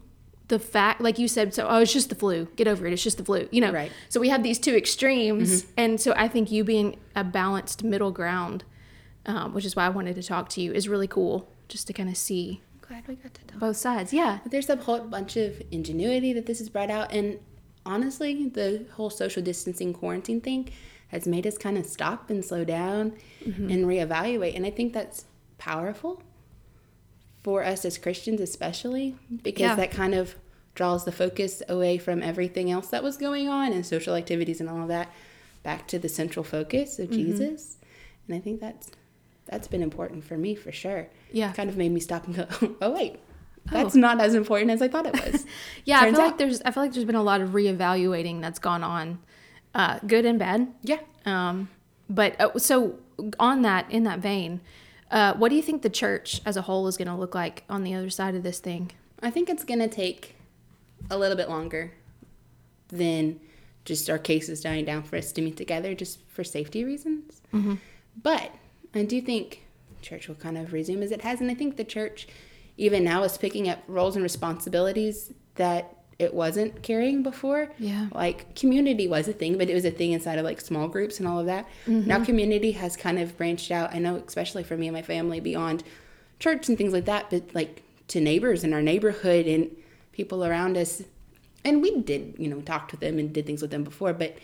the 0.50 0.60
fact 0.60 1.00
like 1.00 1.18
you 1.18 1.30
said 1.30 1.54
so 1.54 1.66
oh 1.70 1.80
it's 1.80 1.94
just 1.94 2.10
the 2.10 2.16
flu. 2.16 2.50
Get 2.58 2.68
over 2.68 2.86
it. 2.86 2.92
It's 2.92 3.04
just 3.04 3.18
the 3.18 3.24
flu 3.24 3.48
you 3.52 3.62
know. 3.62 3.72
Right. 3.72 3.94
so 4.10 4.20
we 4.20 4.28
have 4.28 4.44
these 4.44 4.60
two 4.60 4.76
extremes 4.76 5.66
and 5.78 6.00
so 6.00 6.14
i 6.18 6.28
think 6.28 6.52
you 6.52 6.64
being 6.66 6.98
a 7.16 7.24
balanced 7.24 7.84
middle 7.86 8.12
ground 8.12 8.66
um, 9.26 9.54
which 9.54 9.66
is 9.66 9.76
why 9.76 9.86
i 9.86 9.90
wanted 9.90 10.16
to 10.16 10.24
talk 10.24 10.50
to 10.50 10.62
you 10.62 10.74
is 10.74 10.88
really 10.90 11.08
cool 11.08 11.50
just 11.68 11.88
to 11.88 11.94
kind 11.94 12.10
of 12.10 12.18
see 12.18 12.62
glad 12.88 13.08
we 13.08 13.16
got 13.16 13.34
to 13.34 13.42
talk 13.46 13.60
both 13.60 13.78
sides 13.78 14.14
yeah 14.14 14.40
But 14.44 14.52
there's 14.52 14.70
a 14.70 14.76
whole 14.78 15.00
bunch 15.02 15.36
of 15.38 15.62
ingenuity 15.72 16.34
that 16.34 16.46
this 16.46 16.60
has 16.60 16.70
brought 16.70 16.90
out. 16.90 17.12
And 17.14 17.40
honestly, 17.86 18.48
the 18.50 18.86
whole 18.94 19.10
social 19.10 19.42
distancing 19.44 19.94
quarantine 19.94 20.42
thing 20.42 20.70
has 21.10 21.26
made 21.28 21.46
us 21.48 21.58
kind 21.58 21.78
of 21.78 21.86
stop 21.86 22.30
and 22.30 22.44
slow 22.44 22.64
down 22.66 23.14
Mm-hmm. 23.46 23.70
and 23.70 23.86
reevaluate. 23.86 24.56
And 24.58 24.66
I 24.66 24.72
think 24.72 24.92
that's 24.94 25.26
powerful 25.58 26.22
for 27.44 27.64
us 27.64 27.86
as 27.86 27.98
Christians, 27.98 28.42
especially 28.42 29.16
because 29.44 29.62
Yeah. 29.62 29.76
that 29.76 29.92
kind 29.92 30.14
of 30.14 30.36
draws 30.76 31.06
the 31.06 31.12
focus 31.14 31.64
away 31.70 31.98
from 31.98 32.22
everything 32.22 32.70
else 32.70 32.88
that 32.90 33.04
was 33.04 33.16
going 33.18 33.48
on 33.48 33.72
and 33.72 33.86
social 33.86 34.16
activities 34.16 34.60
and 34.60 34.70
all 34.70 34.82
of 34.82 34.88
that 34.90 35.10
back 35.64 35.88
to 35.88 35.98
the 36.00 36.10
central 36.10 36.44
focus 36.44 37.00
of 37.00 37.10
Mm-hmm. 37.10 37.16
Jesus. 37.24 37.78
And 38.28 38.36
I 38.36 38.40
think 38.40 38.60
that's 38.60 38.92
that's 39.48 39.68
been 39.68 39.82
important 39.82 40.24
for 40.24 40.38
me 40.38 40.56
for 40.56 40.72
sure. 40.72 41.08
Yeah. 41.32 41.52
Kind 41.54 41.70
of 41.70 41.78
made 41.78 41.92
me 41.92 42.00
stop 42.00 42.26
and 42.28 42.36
go, 42.36 42.48
oh 42.82 42.92
wait, 42.92 43.20
that's 43.66 43.96
not 43.96 44.22
as 44.22 44.34
important 44.36 44.72
as 44.72 44.82
I 44.82 44.88
thought 44.88 45.06
it 45.08 45.14
was. 45.32 45.46
Yeah, 45.86 46.00
I 46.02 46.12
feel 46.12 46.22
out. 46.22 46.28
like 46.28 46.38
there's 46.38 46.62
I 46.62 46.72
feel 46.72 46.84
like 46.84 46.94
there's 46.94 47.06
been 47.06 47.16
a 47.16 47.24
lot 47.24 47.42
of 47.42 47.50
reevaluating 47.50 48.42
that's 48.42 48.60
gone 48.60 48.84
on, 48.84 49.20
uh, 49.74 50.00
good 50.06 50.26
and 50.26 50.38
bad. 50.40 50.68
yeah. 50.84 51.00
Um, 51.26 51.70
but 52.10 52.40
uh, 52.40 52.58
so 52.58 53.00
on 53.40 53.64
that 53.64 53.92
in 53.92 54.04
that 54.04 54.20
vein, 54.20 54.62
uh, 55.12 55.34
what 55.34 55.50
do 55.50 55.56
you 55.56 55.62
think 55.62 55.82
the 55.82 55.90
church 55.90 56.42
as 56.46 56.56
a 56.56 56.62
whole 56.62 56.88
is 56.88 56.96
going 56.98 57.08
to 57.10 57.16
look 57.16 57.36
like 57.36 57.64
on 57.70 57.84
the 57.84 57.94
other 57.94 58.10
side 58.10 58.36
of 58.36 58.44
this 58.44 58.60
thing? 58.60 58.92
I 59.22 59.30
think 59.30 59.50
it's 59.50 59.64
going 59.64 59.80
to 59.80 59.88
take 59.90 60.36
a 61.10 61.18
little 61.18 61.36
bit 61.36 61.50
longer 61.50 61.92
than 62.90 63.40
just 63.84 64.10
our 64.10 64.18
cases 64.18 64.62
dying 64.62 64.86
down 64.86 65.04
for 65.04 65.16
us 65.18 65.32
to 65.34 65.42
meet 65.42 65.58
together 65.58 65.94
just 65.94 66.20
for 66.30 66.44
safety 66.44 66.84
reasons. 66.84 67.42
But 68.22 68.52
I 68.94 69.04
do 69.04 69.22
think 69.22 69.64
church 70.02 70.28
will 70.28 70.36
kind 70.36 70.58
of 70.58 70.74
resume 70.74 71.04
as 71.04 71.12
it 71.12 71.22
has. 71.22 71.42
And 71.42 71.52
I 71.52 71.54
think 71.54 71.78
the 71.78 71.84
church, 71.84 72.28
even 72.78 73.04
now, 73.04 73.24
is 73.24 73.38
picking 73.38 73.70
up 73.70 73.80
roles 73.88 74.16
and 74.16 74.24
responsibilities 74.24 75.34
that 75.56 75.94
it 76.20 76.34
wasn't 76.34 76.82
carrying 76.82 77.22
before. 77.22 77.72
Yeah. 77.78 78.08
Like 78.12 78.56
community 78.56 79.08
was 79.08 79.28
a 79.28 79.34
thing, 79.34 79.58
but 79.58 79.70
it 79.70 79.74
was 79.74 79.86
a 79.86 79.92
thing 79.92 80.14
inside 80.14 80.40
of 80.40 80.46
like 80.46 80.60
small 80.60 80.88
groups 80.88 81.20
and 81.20 81.28
all 81.28 81.40
of 81.40 81.46
that. 81.46 81.68
Mm-hmm. 81.86 82.08
Now 82.08 82.24
community 82.24 82.72
has 82.72 82.96
kind 82.96 83.20
of 83.20 83.38
branched 83.38 83.72
out. 83.72 83.94
I 83.94 84.00
know, 84.00 84.16
especially 84.26 84.64
for 84.64 84.76
me 84.76 84.88
and 84.88 84.96
my 84.96 85.04
family, 85.04 85.40
beyond 85.40 85.84
church 86.40 86.70
and 86.70 86.78
things 86.78 86.94
like 86.94 87.06
that, 87.06 87.30
but 87.30 87.54
like 87.54 87.84
to 88.10 88.22
neighbors 88.22 88.64
in 88.64 88.74
our 88.74 88.82
neighborhood 88.82 89.46
and 89.46 89.76
people 90.12 90.44
around 90.44 90.78
us. 90.78 91.04
And 91.64 91.82
we 91.82 92.00
did, 92.02 92.36
you 92.38 92.48
know, 92.48 92.62
talked 92.62 92.92
with 92.92 93.02
them 93.02 93.20
and 93.20 93.32
did 93.34 93.46
things 93.46 93.62
with 93.62 93.72
them 93.72 93.84
before, 93.84 94.14
but 94.14 94.38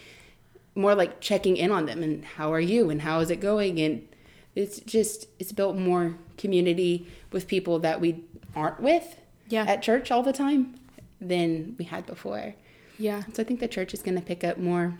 more 0.76 0.94
like 0.96 1.22
checking 1.22 1.58
in 1.58 1.72
on 1.72 1.86
them 1.86 2.04
and 2.04 2.26
how 2.26 2.52
are 2.52 2.60
you 2.60 2.90
and 2.90 3.02
how 3.02 3.20
is 3.20 3.30
it 3.30 3.40
going 3.40 3.80
and 3.80 4.08
it's 4.56 4.80
just 4.82 5.28
it's 5.40 5.52
built 5.52 5.76
more 5.76 6.16
community 6.38 7.08
with 7.32 7.48
people 7.48 7.80
that 7.80 8.00
we 8.00 8.24
aren't 8.56 8.80
with 8.80 9.18
Yeah. 9.50 9.66
at 9.68 9.82
church 9.82 10.12
all 10.12 10.24
the 10.24 10.34
time 10.34 10.76
than 11.20 11.76
we 11.80 11.86
had 11.86 12.06
before. 12.06 12.56
Yeah. 13.00 13.24
So 13.34 13.42
I 13.42 13.46
think 13.46 13.60
the 13.60 13.68
church 13.68 13.94
is 13.94 14.02
going 14.02 14.16
to 14.16 14.22
pick 14.24 14.44
up 14.44 14.58
more 14.58 15.00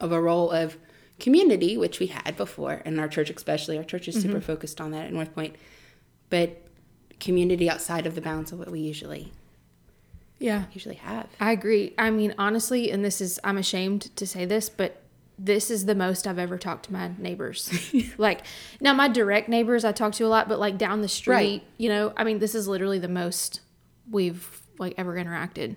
of 0.00 0.12
a 0.12 0.20
role 0.20 0.50
of 0.50 0.76
community, 1.20 1.76
which 1.76 1.98
we 1.98 2.06
had 2.06 2.36
before, 2.36 2.80
and 2.84 2.98
our 3.00 3.08
church 3.08 3.28
especially. 3.30 3.76
Our 3.76 3.84
church 3.84 4.08
is 4.08 4.16
mm-hmm. 4.16 4.28
super 4.28 4.40
focused 4.40 4.80
on 4.80 4.92
that 4.92 5.06
at 5.06 5.12
North 5.12 5.34
Point, 5.34 5.56
but 6.30 6.62
community 7.20 7.68
outside 7.68 8.06
of 8.06 8.14
the 8.14 8.20
bounds 8.20 8.52
of 8.52 8.58
what 8.58 8.70
we 8.70 8.80
usually 8.80 9.32
Yeah. 10.38 10.64
usually 10.72 10.94
have. 10.96 11.26
I 11.40 11.50
agree. 11.52 11.94
I 11.98 12.10
mean, 12.10 12.34
honestly, 12.38 12.90
and 12.90 13.04
this 13.04 13.20
is, 13.20 13.40
I'm 13.42 13.58
ashamed 13.58 14.14
to 14.16 14.26
say 14.26 14.44
this, 14.44 14.68
but 14.68 15.02
this 15.38 15.70
is 15.70 15.86
the 15.86 15.94
most 15.94 16.26
I've 16.26 16.38
ever 16.38 16.58
talked 16.58 16.86
to 16.86 16.92
my 16.92 17.12
neighbors. 17.18 17.70
like, 18.18 18.42
now 18.80 18.92
my 18.92 19.06
direct 19.08 19.48
neighbors 19.48 19.84
I 19.84 19.92
talk 19.92 20.12
to 20.14 20.24
a 20.24 20.28
lot, 20.28 20.48
but 20.48 20.58
like 20.58 20.76
down 20.78 21.00
the 21.00 21.08
street, 21.08 21.34
Right. 21.34 21.62
you 21.76 21.88
know, 21.88 22.12
I 22.16 22.24
mean, 22.24 22.38
this 22.40 22.54
is 22.54 22.66
literally 22.66 22.98
the 22.98 23.08
most 23.08 23.60
we've 24.10 24.62
like 24.78 24.94
ever 24.98 25.14
interacted. 25.14 25.76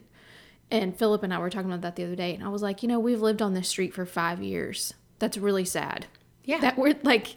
And 0.71 0.97
Philip 0.97 1.21
and 1.23 1.33
I 1.33 1.37
were 1.37 1.49
talking 1.49 1.69
about 1.69 1.81
that 1.81 1.95
the 1.95 2.05
other 2.05 2.15
day, 2.15 2.33
and 2.33 2.43
I 2.43 2.47
was 2.47 2.61
like, 2.61 2.81
you 2.81 2.87
know, 2.89 2.99
we've 2.99 3.21
lived 3.21 3.41
on 3.41 3.53
this 3.53 3.67
street 3.69 3.93
for 3.93 4.05
five 4.05 4.41
years. 4.41 4.93
That's 5.19 5.37
really 5.37 5.65
sad. 5.65 6.07
Yeah. 6.45 6.59
That 6.59 6.77
we're 6.77 6.95
like, 7.03 7.35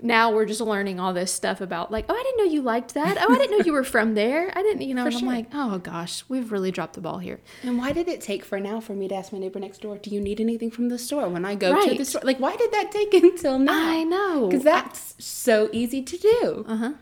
now 0.00 0.30
we're 0.30 0.44
just 0.44 0.60
learning 0.60 1.00
all 1.00 1.12
this 1.14 1.32
stuff 1.32 1.60
about 1.60 1.90
like, 1.90 2.06
oh, 2.08 2.14
I 2.14 2.22
didn't 2.22 2.38
know 2.38 2.52
you 2.52 2.62
liked 2.62 2.94
that. 2.94 3.16
Oh, 3.18 3.34
I 3.34 3.38
didn't 3.38 3.58
know 3.58 3.64
you 3.64 3.72
were 3.72 3.84
from 3.84 4.14
there. 4.14 4.52
I 4.54 4.62
didn't, 4.62 4.82
you 4.82 4.94
know. 4.94 5.04
And 5.04 5.12
sure. 5.12 5.22
I'm 5.22 5.26
like, 5.26 5.46
oh 5.54 5.78
gosh, 5.78 6.24
we've 6.28 6.52
really 6.52 6.70
dropped 6.70 6.94
the 6.94 7.00
ball 7.00 7.18
here. 7.18 7.40
And 7.62 7.78
why 7.78 7.92
did 7.92 8.08
it 8.08 8.20
take 8.20 8.44
for 8.44 8.60
now 8.60 8.80
for 8.80 8.92
me 8.92 9.08
to 9.08 9.14
ask 9.14 9.32
my 9.32 9.38
neighbor 9.38 9.58
next 9.58 9.80
door, 9.80 9.96
"Do 9.98 10.10
you 10.10 10.20
need 10.20 10.40
anything 10.40 10.70
from 10.70 10.88
the 10.88 10.98
store?" 10.98 11.28
When 11.28 11.44
I 11.44 11.54
go 11.54 11.86
to 11.88 11.94
the 11.94 12.04
store, 12.04 12.22
like, 12.24 12.38
why 12.38 12.56
did 12.56 12.72
that 12.72 12.92
take 12.92 13.14
until 13.22 13.58
now? 13.58 13.72
I 13.90 14.04
know. 14.04 14.48
because 14.48 14.64
that's 14.64 15.14
so 15.24 15.68
easy 15.72 16.02
to 16.02 16.16
do. 16.18 16.64
Uh 16.68 16.76
huh. 16.76 16.92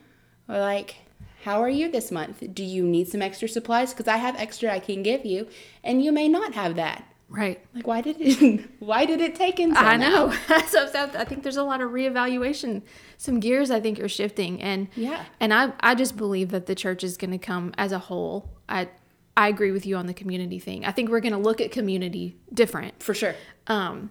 Or 0.48 0.58
like, 0.58 0.96
how 1.44 1.60
are 1.62 1.68
you 1.68 1.90
this 1.90 2.10
month? 2.10 2.42
Do 2.54 2.62
you 2.64 2.84
need 2.84 3.08
some 3.08 3.22
extra 3.22 3.48
supplies? 3.48 3.92
Because 3.92 4.08
I 4.08 4.18
have 4.18 4.36
extra 4.36 4.72
I 4.72 4.78
can 4.78 5.02
give 5.02 5.24
you, 5.24 5.48
and 5.82 6.02
you 6.02 6.12
may 6.12 6.28
not 6.28 6.54
have 6.54 6.76
that. 6.76 7.04
Right. 7.28 7.60
Like, 7.74 7.86
why 7.86 8.00
did 8.00 8.16
it? 8.20 8.64
Why 8.78 9.06
did 9.06 9.20
it 9.20 9.34
take 9.34 9.58
until 9.58 9.82
I 9.82 9.96
know. 9.96 10.30
so, 10.68 10.86
so 10.86 11.10
I 11.16 11.24
think 11.24 11.42
there's 11.42 11.56
a 11.56 11.64
lot 11.64 11.80
of 11.80 11.90
reevaluation. 11.90 12.82
Some 13.16 13.40
gears 13.40 13.70
I 13.70 13.80
think 13.80 13.98
are 13.98 14.08
shifting, 14.08 14.60
and 14.62 14.88
Yeah. 14.94 15.24
and 15.40 15.52
I 15.52 15.72
I 15.80 15.94
just 15.94 16.16
believe 16.16 16.50
that 16.50 16.66
the 16.66 16.74
church 16.74 17.02
is 17.02 17.16
going 17.16 17.30
to 17.32 17.38
come 17.38 17.72
as 17.76 17.92
a 17.92 17.98
whole. 17.98 18.50
I 18.68 18.88
I 19.36 19.48
agree 19.48 19.72
with 19.72 19.84
you 19.84 19.96
on 19.96 20.06
the 20.06 20.14
community 20.14 20.58
thing. 20.60 20.84
I 20.84 20.92
think 20.92 21.10
we're 21.10 21.20
going 21.20 21.32
to 21.32 21.38
look 21.38 21.60
at 21.60 21.72
community 21.72 22.36
different. 22.52 23.02
For 23.02 23.14
sure. 23.14 23.34
Um, 23.66 24.10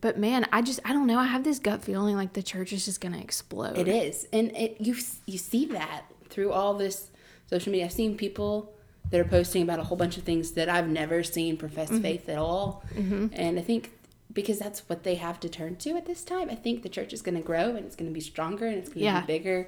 but 0.00 0.18
man, 0.18 0.46
I 0.52 0.62
just 0.62 0.80
I 0.84 0.92
don't 0.92 1.06
know. 1.06 1.18
I 1.18 1.26
have 1.26 1.44
this 1.44 1.58
gut 1.58 1.84
feeling 1.84 2.16
like 2.16 2.32
the 2.32 2.42
church 2.42 2.72
is 2.72 2.84
just 2.84 3.00
going 3.00 3.12
to 3.14 3.20
explode. 3.20 3.78
It 3.78 3.86
is, 3.88 4.26
and 4.32 4.50
it 4.56 4.80
you 4.80 4.96
you 5.26 5.38
see 5.38 5.66
that 5.66 6.04
through 6.30 6.52
all 6.52 6.74
this 6.74 7.10
social 7.48 7.70
media. 7.70 7.86
I've 7.86 7.92
seen 7.92 8.16
people 8.16 8.72
that 9.10 9.20
are 9.20 9.24
posting 9.24 9.62
about 9.62 9.78
a 9.78 9.84
whole 9.84 9.96
bunch 9.96 10.16
of 10.16 10.24
things 10.24 10.52
that 10.52 10.68
I've 10.68 10.88
never 10.88 11.22
seen 11.22 11.56
profess 11.56 11.90
Mm-hmm. 11.90 12.02
faith 12.02 12.28
at 12.28 12.38
all, 12.38 12.82
and 12.96 13.58
I 13.58 13.62
think 13.62 13.92
because 14.32 14.58
that's 14.58 14.80
what 14.88 15.02
they 15.02 15.14
have 15.14 15.40
to 15.40 15.48
turn 15.48 15.76
to 15.76 15.96
at 15.96 16.04
this 16.06 16.22
time. 16.22 16.50
I 16.50 16.54
think 16.56 16.82
the 16.82 16.88
church 16.90 17.12
is 17.14 17.22
going 17.22 17.36
to 17.36 17.40
grow 17.42 17.70
and 17.74 17.86
it's 17.86 17.96
going 17.96 18.10
to 18.10 18.12
be 18.14 18.20
stronger 18.20 18.66
and 18.66 18.76
it's 18.76 18.88
going 18.88 18.98
to 18.98 19.04
Yeah. 19.04 19.20
be 19.22 19.26
bigger 19.28 19.66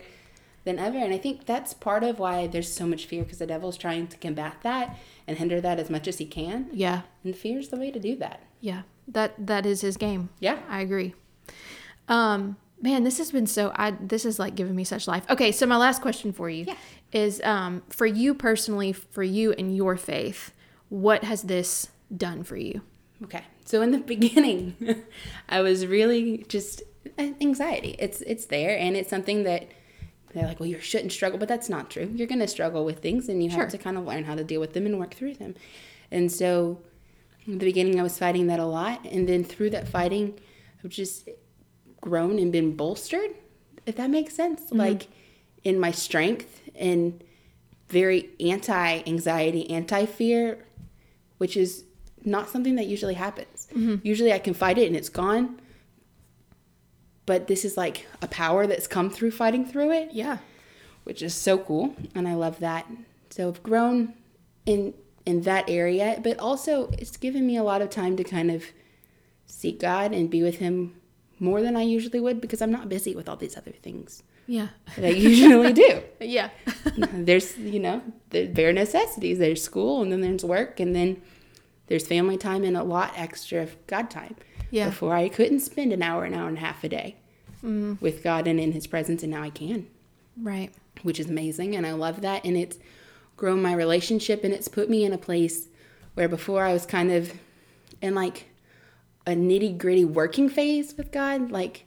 than 0.64 0.78
ever. 0.78 0.98
And 0.98 1.14
I 1.14 1.16
think 1.16 1.46
that's 1.46 1.72
part 1.72 2.04
of 2.04 2.18
why 2.18 2.46
there's 2.48 2.70
so 2.70 2.86
much 2.86 3.06
fear 3.06 3.22
because 3.22 3.38
the 3.38 3.46
devil's 3.46 3.78
trying 3.78 4.08
to 4.08 4.18
combat 4.18 4.56
that 4.64 4.98
and 5.26 5.38
hinder 5.38 5.58
that 5.62 5.78
as 5.80 5.88
much 5.88 6.06
as 6.06 6.18
he 6.18 6.26
can. 6.26 6.68
Yeah. 6.70 7.02
And 7.24 7.34
fear's 7.34 7.68
the 7.68 7.78
way 7.78 7.90
to 7.90 7.98
do 7.98 8.14
that. 8.16 8.42
Yeah. 8.60 8.82
That 9.06 9.46
that 9.46 9.64
is 9.64 9.80
his 9.80 9.96
game. 9.96 10.28
Yeah. 10.38 10.58
I 10.68 10.80
agree. 10.82 11.14
Um, 12.08 12.56
man, 12.82 13.04
this 13.04 13.16
has 13.18 13.30
been 13.30 13.46
so 13.46 13.72
I 13.74 13.92
this 13.92 14.24
is 14.26 14.38
like 14.38 14.54
giving 14.54 14.74
me 14.76 14.84
such 14.84 15.06
life. 15.08 15.24
Okay, 15.30 15.50
so 15.52 15.64
my 15.66 15.76
last 15.76 16.02
question 16.02 16.32
for 16.32 16.50
you 16.50 16.64
Yeah. 16.66 16.74
Is 17.12 17.40
um 17.42 17.82
for 17.88 18.06
you 18.06 18.34
personally, 18.34 18.92
for 18.92 19.22
you 19.22 19.52
and 19.52 19.76
your 19.76 19.96
faith, 19.96 20.52
what 20.88 21.24
has 21.24 21.42
this 21.42 21.88
done 22.16 22.42
for 22.44 22.56
you? 22.56 22.82
Okay. 23.24 23.42
So 23.64 23.82
in 23.82 23.90
the 23.90 23.98
beginning, 24.14 24.76
I 25.48 25.60
was 25.60 25.86
really 25.86 26.44
just 26.48 26.82
anxiety. 27.18 27.96
It's 27.98 28.20
it's 28.22 28.46
there 28.46 28.78
and 28.78 28.96
it's 28.96 29.10
something 29.10 29.42
that 29.44 29.68
they're 30.34 30.46
like, 30.46 30.60
well, 30.60 30.68
you 30.68 30.78
shouldn't 30.78 31.12
struggle, 31.12 31.38
but 31.38 31.48
that's 31.48 31.70
not 31.70 31.90
true. 31.90 32.10
You're 32.14 32.26
going 32.26 32.40
to 32.40 32.46
struggle 32.48 32.84
with 32.84 32.98
things 33.00 33.30
and 33.30 33.42
you 33.42 33.48
Sure. 33.48 33.60
have 33.60 33.70
to 33.70 33.78
kind 33.78 33.96
of 33.96 34.04
learn 34.04 34.24
how 34.24 34.34
to 34.34 34.44
deal 34.44 34.60
with 34.60 34.74
them 34.74 34.84
and 34.84 34.98
work 34.98 35.14
through 35.14 35.34
them. 35.34 35.54
And 36.10 36.30
so 36.30 36.82
in 37.46 37.54
the 37.58 37.64
beginning, 37.64 37.98
I 37.98 38.02
was 38.02 38.18
fighting 38.18 38.46
that 38.48 38.60
a 38.60 38.66
lot. 38.66 39.06
And 39.06 39.26
then 39.26 39.42
through 39.42 39.70
that 39.70 39.88
fighting, 39.88 40.38
I've 40.84 40.90
just 40.90 41.30
grown 42.02 42.38
and 42.38 42.52
been 42.52 42.76
bolstered, 42.76 43.30
if 43.86 43.96
that 43.96 44.10
makes 44.10 44.34
sense. 44.34 44.70
Like 44.70 45.08
in 45.68 45.78
my 45.78 45.90
strength 45.90 46.62
and 46.74 47.22
very 47.88 48.30
anti 48.40 49.02
anxiety, 49.06 49.68
anti 49.70 50.06
fear, 50.06 50.64
which 51.36 51.56
is 51.56 51.84
not 52.24 52.48
something 52.48 52.76
that 52.76 52.86
usually 52.86 53.14
happens. 53.14 53.68
Mm-hmm. 53.74 53.96
Usually 54.02 54.32
I 54.32 54.38
can 54.38 54.54
fight 54.54 54.78
it 54.78 54.86
and 54.86 54.96
it's 54.96 55.10
gone. 55.10 55.60
But 57.26 57.46
this 57.46 57.64
is 57.66 57.76
like 57.76 58.06
a 58.22 58.28
power 58.28 58.66
that's 58.66 58.86
come 58.86 59.10
through 59.10 59.32
fighting 59.32 59.66
through 59.66 59.92
it, 59.92 60.10
Yeah. 60.12 60.38
which 61.04 61.22
is 61.22 61.34
so 61.34 61.58
cool. 61.58 61.94
And 62.14 62.26
I 62.26 62.34
love 62.34 62.58
that. 62.60 62.86
So 63.30 63.48
I've 63.48 63.62
grown 63.62 64.14
in 64.64 64.94
in 65.26 65.42
that 65.42 65.68
area, 65.68 66.18
but 66.24 66.38
also 66.38 66.88
it's 66.96 67.18
given 67.18 67.46
me 67.46 67.58
a 67.58 67.62
lot 67.62 67.82
of 67.82 67.90
time 67.90 68.16
to 68.16 68.24
kind 68.24 68.50
of 68.50 68.64
seek 69.44 69.78
God 69.78 70.12
and 70.14 70.30
be 70.30 70.42
with 70.42 70.56
him 70.56 70.94
more 71.38 71.60
than 71.60 71.76
I 71.76 71.82
usually 71.82 72.20
would 72.20 72.40
because 72.40 72.62
I'm 72.62 72.70
not 72.72 72.88
busy 72.88 73.14
with 73.14 73.28
all 73.28 73.36
these 73.36 73.56
other 73.56 73.72
things 73.72 74.22
Yeah. 74.50 74.68
I 74.96 75.08
usually 75.10 75.72
do 75.74 76.02
yeah. 76.20 76.48
there's 77.12 77.56
you 77.58 77.78
know 77.78 78.02
the 78.30 78.46
bare 78.46 78.72
necessities 78.72 79.38
there's 79.38 79.62
school 79.62 80.02
and 80.02 80.10
then 80.10 80.20
there's 80.22 80.44
work 80.44 80.80
and 80.80 80.96
then 80.96 81.20
there's 81.88 82.06
family 82.06 82.36
time 82.38 82.64
and 82.64 82.76
a 82.76 82.82
lot 82.82 83.12
extra 83.16 83.62
of 83.62 83.76
god 83.86 84.10
time 84.10 84.34
Yeah. 84.70 84.88
before 84.88 85.14
i 85.14 85.28
couldn't 85.28 85.60
spend 85.60 85.92
an 85.92 86.02
hour 86.02 86.24
an 86.24 86.34
hour 86.34 86.48
and 86.48 86.56
a 86.56 86.60
half 86.60 86.82
a 86.82 86.88
day 86.88 87.16
Mm. 87.62 88.00
with 88.00 88.22
god 88.22 88.46
and 88.46 88.58
in 88.60 88.72
his 88.72 88.86
presence 88.86 89.22
and 89.24 89.32
now 89.32 89.42
i 89.42 89.50
can 89.50 89.86
right. 90.40 90.70
which 91.02 91.18
is 91.20 91.28
amazing 91.28 91.74
and 91.76 91.84
i 91.86 91.92
love 91.92 92.20
that 92.22 92.44
and 92.44 92.56
it's 92.56 92.78
grown 93.36 93.60
my 93.60 93.72
relationship 93.74 94.44
and 94.44 94.54
it's 94.54 94.68
put 94.68 94.88
me 94.88 95.04
in 95.04 95.12
a 95.12 95.18
place 95.18 95.66
where 96.14 96.28
before 96.28 96.64
i 96.64 96.72
was 96.72 96.86
kind 96.86 97.10
of 97.10 97.32
in 98.00 98.14
like 98.14 98.46
a 99.26 99.32
nitty 99.32 99.76
gritty 99.76 100.04
working 100.04 100.48
phase 100.48 100.96
with 100.96 101.10
god 101.10 101.50
like 101.50 101.84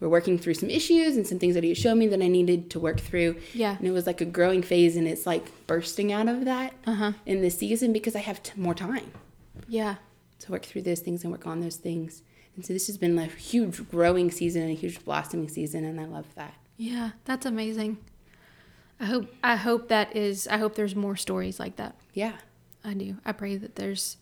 we're 0.00 0.08
working 0.08 0.38
through 0.38 0.54
some 0.54 0.68
issues 0.70 1.16
and 1.16 1.26
some 1.26 1.38
things 1.38 1.54
that 1.54 1.64
he 1.64 1.72
showed 1.74 1.94
me 1.96 2.06
that 2.06 2.20
i 2.22 2.28
needed 2.28 2.70
to 2.70 2.78
work 2.80 3.00
through 3.00 3.36
Yeah. 3.54 3.76
and 3.78 3.86
it 3.86 3.92
was 3.92 4.06
like 4.06 4.20
a 4.20 4.24
growing 4.26 4.62
phase 4.62 4.96
and 4.96 5.06
it's 5.08 5.26
like 5.26 5.66
bursting 5.66 6.12
out 6.12 6.28
of 6.28 6.44
that 6.44 6.74
Uh-huh. 6.86 7.12
in 7.24 7.40
this 7.40 7.58
season 7.58 7.92
because 7.92 8.14
i 8.16 8.20
have 8.20 8.42
t- 8.42 8.52
more 8.56 8.74
time 8.74 9.10
Yeah. 9.68 9.96
to 10.40 10.52
work 10.52 10.64
through 10.64 10.82
those 10.82 11.00
things 11.00 11.22
and 11.22 11.32
work 11.32 11.46
on 11.46 11.60
those 11.60 11.76
things 11.76 12.22
and 12.56 12.64
so 12.64 12.72
this 12.72 12.86
has 12.88 12.96
been 12.98 13.18
a 13.18 13.26
huge 13.26 13.88
growing 13.90 14.30
season 14.30 14.62
and 14.62 14.70
a 14.70 14.74
huge 14.74 15.04
blossoming 15.04 15.48
season 15.48 15.84
and 15.84 16.00
i 16.00 16.04
love 16.04 16.26
that 16.34 16.54
Yeah. 16.78 17.10
That's 17.24 17.46
amazing. 17.46 17.96
I 19.00 19.04
hope 19.06 19.26
I 19.44 19.56
hope 19.56 19.88
that 19.88 20.14
is 20.16 20.46
I 20.48 20.56
hope 20.58 20.74
there's 20.74 20.94
more 20.96 21.16
stories 21.16 21.58
like 21.60 21.76
that. 21.76 21.96
yeah 22.14 22.36
I 22.84 22.94
do. 22.94 23.16
I 23.24 23.32
pray 23.32 23.56
that 23.56 23.74
there's 23.76 24.16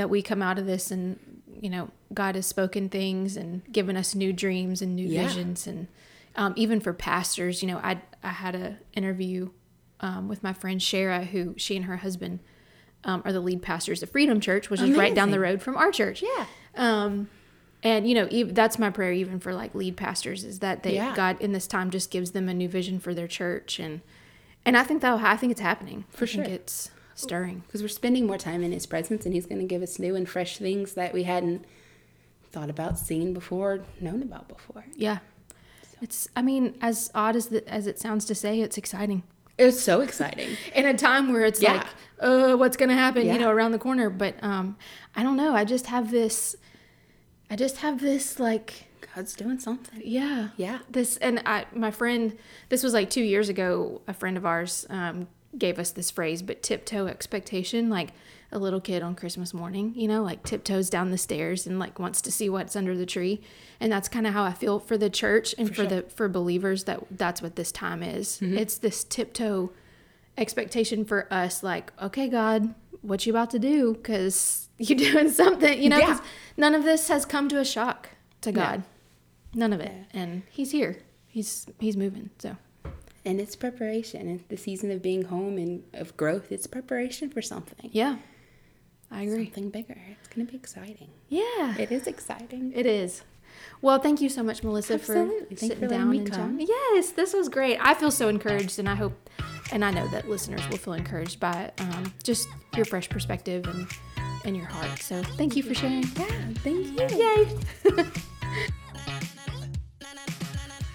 that 0.00 0.08
we 0.08 0.22
come 0.22 0.40
out 0.40 0.58
of 0.58 0.64
this 0.64 0.90
and 0.90 1.18
you 1.60 1.68
know 1.68 1.90
God 2.14 2.34
has 2.36 2.46
spoken 2.46 2.88
things 2.88 3.36
and 3.36 3.62
given 3.70 3.94
us 3.96 4.14
new 4.14 4.32
dreams 4.32 4.80
and 4.80 4.96
new 4.96 5.06
Yeah. 5.06 5.26
visions 5.26 5.66
and 5.66 5.88
um, 6.36 6.54
even 6.56 6.80
for 6.80 6.92
pastors, 6.94 7.60
you 7.60 7.68
know, 7.68 7.78
I 7.78 8.00
I 8.22 8.28
had 8.28 8.54
a 8.54 8.76
interview 8.94 9.50
um, 9.98 10.28
with 10.28 10.42
my 10.42 10.52
friend 10.54 10.80
Shara, 10.80 11.26
who 11.26 11.54
she 11.58 11.76
and 11.76 11.84
her 11.86 11.98
husband 11.98 12.38
um, 13.04 13.20
are 13.24 13.32
the 13.32 13.40
lead 13.40 13.60
pastors 13.62 14.02
of 14.02 14.10
Freedom 14.10 14.40
Church, 14.40 14.70
which 14.70 14.80
is 14.80 14.96
right 14.96 15.14
down 15.14 15.32
the 15.32 15.40
road 15.40 15.60
from 15.60 15.76
our 15.76 15.90
church. 15.90 16.22
Yeah. 16.22 16.46
Um, 16.76 17.28
and 17.82 18.08
you 18.08 18.14
know, 18.14 18.26
ev 18.26 18.54
that's 18.54 18.78
my 18.78 18.90
prayer 18.90 19.12
even 19.12 19.40
for 19.40 19.52
like 19.52 19.74
lead 19.74 19.96
pastors 19.96 20.44
is 20.44 20.60
that 20.60 20.82
they 20.84 20.94
Yeah. 20.94 21.14
God 21.16 21.40
in 21.40 21.52
this 21.52 21.66
time 21.66 21.90
just 21.90 22.10
gives 22.10 22.30
them 22.30 22.48
a 22.48 22.54
new 22.54 22.68
vision 22.68 23.00
for 23.00 23.12
their 23.12 23.28
church 23.28 23.78
and 23.80 24.00
and 24.64 24.76
I 24.76 24.84
think 24.84 25.02
that 25.02 25.14
I 25.20 25.36
think 25.36 25.50
it's 25.50 25.60
happening 25.60 26.04
For 26.10 26.24
I 26.24 26.28
think 26.28 26.44
sure. 26.46 26.54
it's 26.54 26.90
stirring. 27.20 27.62
Because 27.66 27.82
we're 27.82 27.88
spending 27.88 28.26
more 28.26 28.38
time 28.38 28.62
in 28.62 28.72
His 28.72 28.86
presence, 28.86 29.24
and 29.24 29.34
He's 29.34 29.46
going 29.46 29.60
to 29.60 29.66
give 29.66 29.82
us 29.82 29.98
new 29.98 30.14
and 30.16 30.28
fresh 30.28 30.58
things 30.58 30.94
that 30.94 31.12
we 31.12 31.24
hadn't 31.24 31.64
thought 32.52 32.70
about, 32.70 32.98
seen 32.98 33.32
before, 33.32 33.80
known 34.00 34.22
about 34.22 34.48
before. 34.48 34.84
Yeah, 34.96 35.18
it's 36.02 36.28
I 36.34 36.42
mean 36.42 36.76
as 36.80 37.10
odd 37.14 37.36
as 37.36 37.46
the, 37.48 37.66
as 37.68 37.86
it 37.86 37.98
sounds 37.98 38.24
to 38.26 38.34
say, 38.34 38.60
it's 38.60 38.76
exciting. 38.78 39.22
It's 39.58 39.80
so 39.80 40.00
exciting. 40.00 40.56
in 40.74 40.86
a 40.86 40.94
time 40.96 41.32
where 41.32 41.44
it's 41.44 41.60
Yeah. 41.62 41.74
like, 41.74 41.86
uh, 42.18 42.54
what's 42.56 42.76
gonna 42.76 42.94
happen, 42.94 43.26
Yeah. 43.26 43.34
you 43.34 43.38
know, 43.38 43.50
around 43.50 43.72
the 43.72 43.78
corner. 43.78 44.08
But 44.10 44.42
um, 44.42 44.76
I 45.14 45.22
don't 45.22 45.36
know. 45.36 45.54
I 45.54 45.64
just 45.64 45.86
have 45.86 46.10
this. 46.10 46.56
I 47.50 47.56
just 47.56 47.78
have 47.78 48.00
this 48.00 48.40
like, 48.40 48.86
God's 49.14 49.34
doing 49.34 49.58
something. 49.58 50.00
yeah, 50.04 50.48
Yeah. 50.56 50.78
This 50.88 51.16
and 51.18 51.42
I, 51.44 51.66
my 51.74 51.90
friend. 51.90 52.36
This 52.70 52.82
was 52.82 52.94
like 52.94 53.10
two 53.10 53.22
years 53.22 53.48
ago. 53.50 54.00
A 54.08 54.14
friend 54.14 54.36
of 54.36 54.46
ours 54.46 54.86
um, 54.88 55.28
gave 55.58 55.78
us 55.78 55.90
this 55.90 56.10
phrase, 56.10 56.42
but 56.42 56.62
tiptoe 56.62 57.06
expectation, 57.06 57.88
like 57.88 58.10
a 58.52 58.58
little 58.58 58.80
kid 58.80 59.02
on 59.02 59.14
Christmas 59.14 59.52
morning, 59.54 59.92
you 59.94 60.08
know, 60.08 60.22
like 60.22 60.42
tiptoes 60.42 60.90
down 60.90 61.10
the 61.10 61.18
stairs 61.18 61.66
and 61.66 61.78
like 61.78 61.98
wants 61.98 62.20
to 62.22 62.32
see 62.32 62.48
what's 62.48 62.74
under 62.76 62.96
the 62.96 63.06
tree. 63.06 63.40
And 63.78 63.92
that's 63.92 64.08
kind 64.08 64.26
of 64.26 64.32
how 64.32 64.44
I 64.44 64.52
feel 64.52 64.78
for 64.78 64.96
the 64.96 65.10
church 65.10 65.54
and 65.58 65.74
for, 65.74 65.86
the 65.86 66.02
for 66.02 66.28
believers 66.28 66.84
that 66.84 67.00
that's 67.10 67.42
what 67.42 67.56
this 67.56 67.72
time 67.72 68.02
is. 68.02 68.38
Mm-hmm. 68.40 68.58
It's 68.58 68.78
this 68.78 69.04
tiptoe 69.04 69.72
expectation 70.38 71.04
for 71.04 71.30
us 71.32 71.62
like 71.62 71.92
okay 72.00 72.26
god 72.28 72.74
what 73.02 73.24
you 73.26 73.32
about 73.32 73.50
to 73.50 73.58
do? 73.58 73.94
Because 73.94 74.68
you're 74.78 74.98
doing 75.12 75.30
something 75.30 75.82
you 75.82 75.88
know, 75.88 75.98
Yeah. 75.98 76.20
none 76.56 76.74
of 76.74 76.84
this 76.84 77.08
has 77.08 77.24
come 77.24 77.48
to 77.48 77.58
a 77.58 77.64
shock 77.64 78.10
to 78.42 78.52
god. 78.52 78.82
None 79.54 79.72
of 79.72 79.80
it. 79.80 79.92
And 80.12 80.42
he's 80.50 80.70
here. 80.72 80.98
He's 81.26 81.66
he's 81.78 81.96
moving 81.96 82.30
so 82.38 82.56
And 83.24 83.38
it's 83.40 83.54
preparation. 83.54 84.28
It's 84.28 84.44
the 84.48 84.56
season 84.56 84.90
of 84.90 85.02
being 85.02 85.24
home 85.24 85.58
and 85.58 85.82
of 85.92 86.16
growth, 86.16 86.50
it's 86.50 86.66
preparation 86.66 87.28
for 87.30 87.42
something. 87.42 87.90
yeah 87.92 88.16
i 89.12 89.22
agree 89.22 89.46
Something 89.46 89.70
bigger. 89.70 89.98
It's 90.12 90.28
going 90.28 90.46
to 90.46 90.50
be 90.52 90.56
exciting. 90.56 91.08
yeah 91.28 91.76
It 91.78 91.90
is 91.90 92.06
exciting. 92.06 92.72
it 92.74 92.86
is 92.86 93.22
well 93.82 93.98
thank 93.98 94.20
you 94.20 94.28
so 94.28 94.42
much 94.44 94.62
melissa 94.62 94.94
Absolutely. 94.94 95.38
for 95.40 95.44
Thank 95.46 95.50
you 95.50 95.56
sitting 95.68 95.78
for 95.80 95.86
down 95.88 96.16
and 96.16 96.30
come. 96.32 96.58
chatting. 96.58 96.66
yes 96.68 97.10
this 97.10 97.32
was 97.34 97.48
great 97.48 97.76
i 97.80 97.92
feel 97.94 98.12
so 98.12 98.28
encouraged 98.28 98.78
and 98.78 98.88
i 98.88 98.94
hope 98.94 99.28
and 99.72 99.84
i 99.84 99.90
know 99.90 100.06
that 100.14 100.28
listeners 100.28 100.62
will 100.68 100.76
feel 100.78 100.94
encouraged 100.94 101.40
by 101.40 101.72
um, 101.78 102.14
just 102.22 102.46
your 102.76 102.84
fresh 102.84 103.08
perspective 103.08 103.66
and 103.66 103.88
and 104.44 104.56
your 104.56 104.66
heart 104.66 105.00
so 105.00 105.22
thank 105.36 105.56
you 105.56 105.62
for 105.64 105.74
sharing 105.74 106.02
Yeah. 106.04 106.26
Thank 106.62 107.12
you. 107.12 107.18
Yay! 107.18 108.06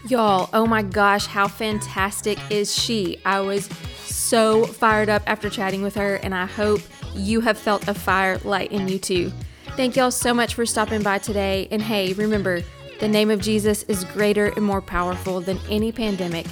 Y'all, 0.07 0.47
oh 0.53 0.67
my 0.67 0.83
gosh, 0.83 1.25
how 1.25 1.47
fantastic 1.47 2.37
is 2.51 2.71
she? 2.71 3.17
I 3.25 3.39
was 3.39 3.65
so 4.05 4.63
fired 4.65 5.09
up 5.09 5.23
after 5.25 5.49
chatting 5.49 5.81
with 5.81 5.95
her, 5.95 6.17
and 6.17 6.35
I 6.35 6.45
hope 6.45 6.81
you 7.15 7.41
have 7.41 7.57
felt 7.57 7.87
a 7.87 7.93
fire 7.95 8.37
light 8.43 8.71
in 8.71 8.87
you 8.87 8.99
too. 8.99 9.31
Thank 9.75 9.95
y'all 9.95 10.11
so 10.11 10.31
much 10.31 10.53
for 10.53 10.63
stopping 10.63 11.01
by 11.01 11.17
today. 11.17 11.67
And 11.71 11.81
hey, 11.81 12.13
remember, 12.13 12.61
the 12.99 13.07
name 13.07 13.31
of 13.31 13.41
Jesus 13.41 13.81
is 13.83 14.03
greater 14.03 14.49
and 14.55 14.63
more 14.63 14.79
powerful 14.79 15.41
than 15.41 15.59
any 15.71 15.91
pandemic, 15.91 16.45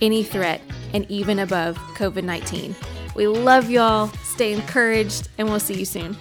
any 0.00 0.22
threat, 0.22 0.60
and 0.94 1.04
even 1.10 1.40
above 1.40 1.76
COVID 1.96 2.22
19. 2.22 2.76
We 3.16 3.26
love 3.26 3.68
y'all. 3.70 4.06
Stay 4.22 4.52
encouraged, 4.52 5.30
and 5.36 5.48
we'll 5.48 5.58
see 5.58 5.74
you 5.74 5.84
soon. 5.84 6.16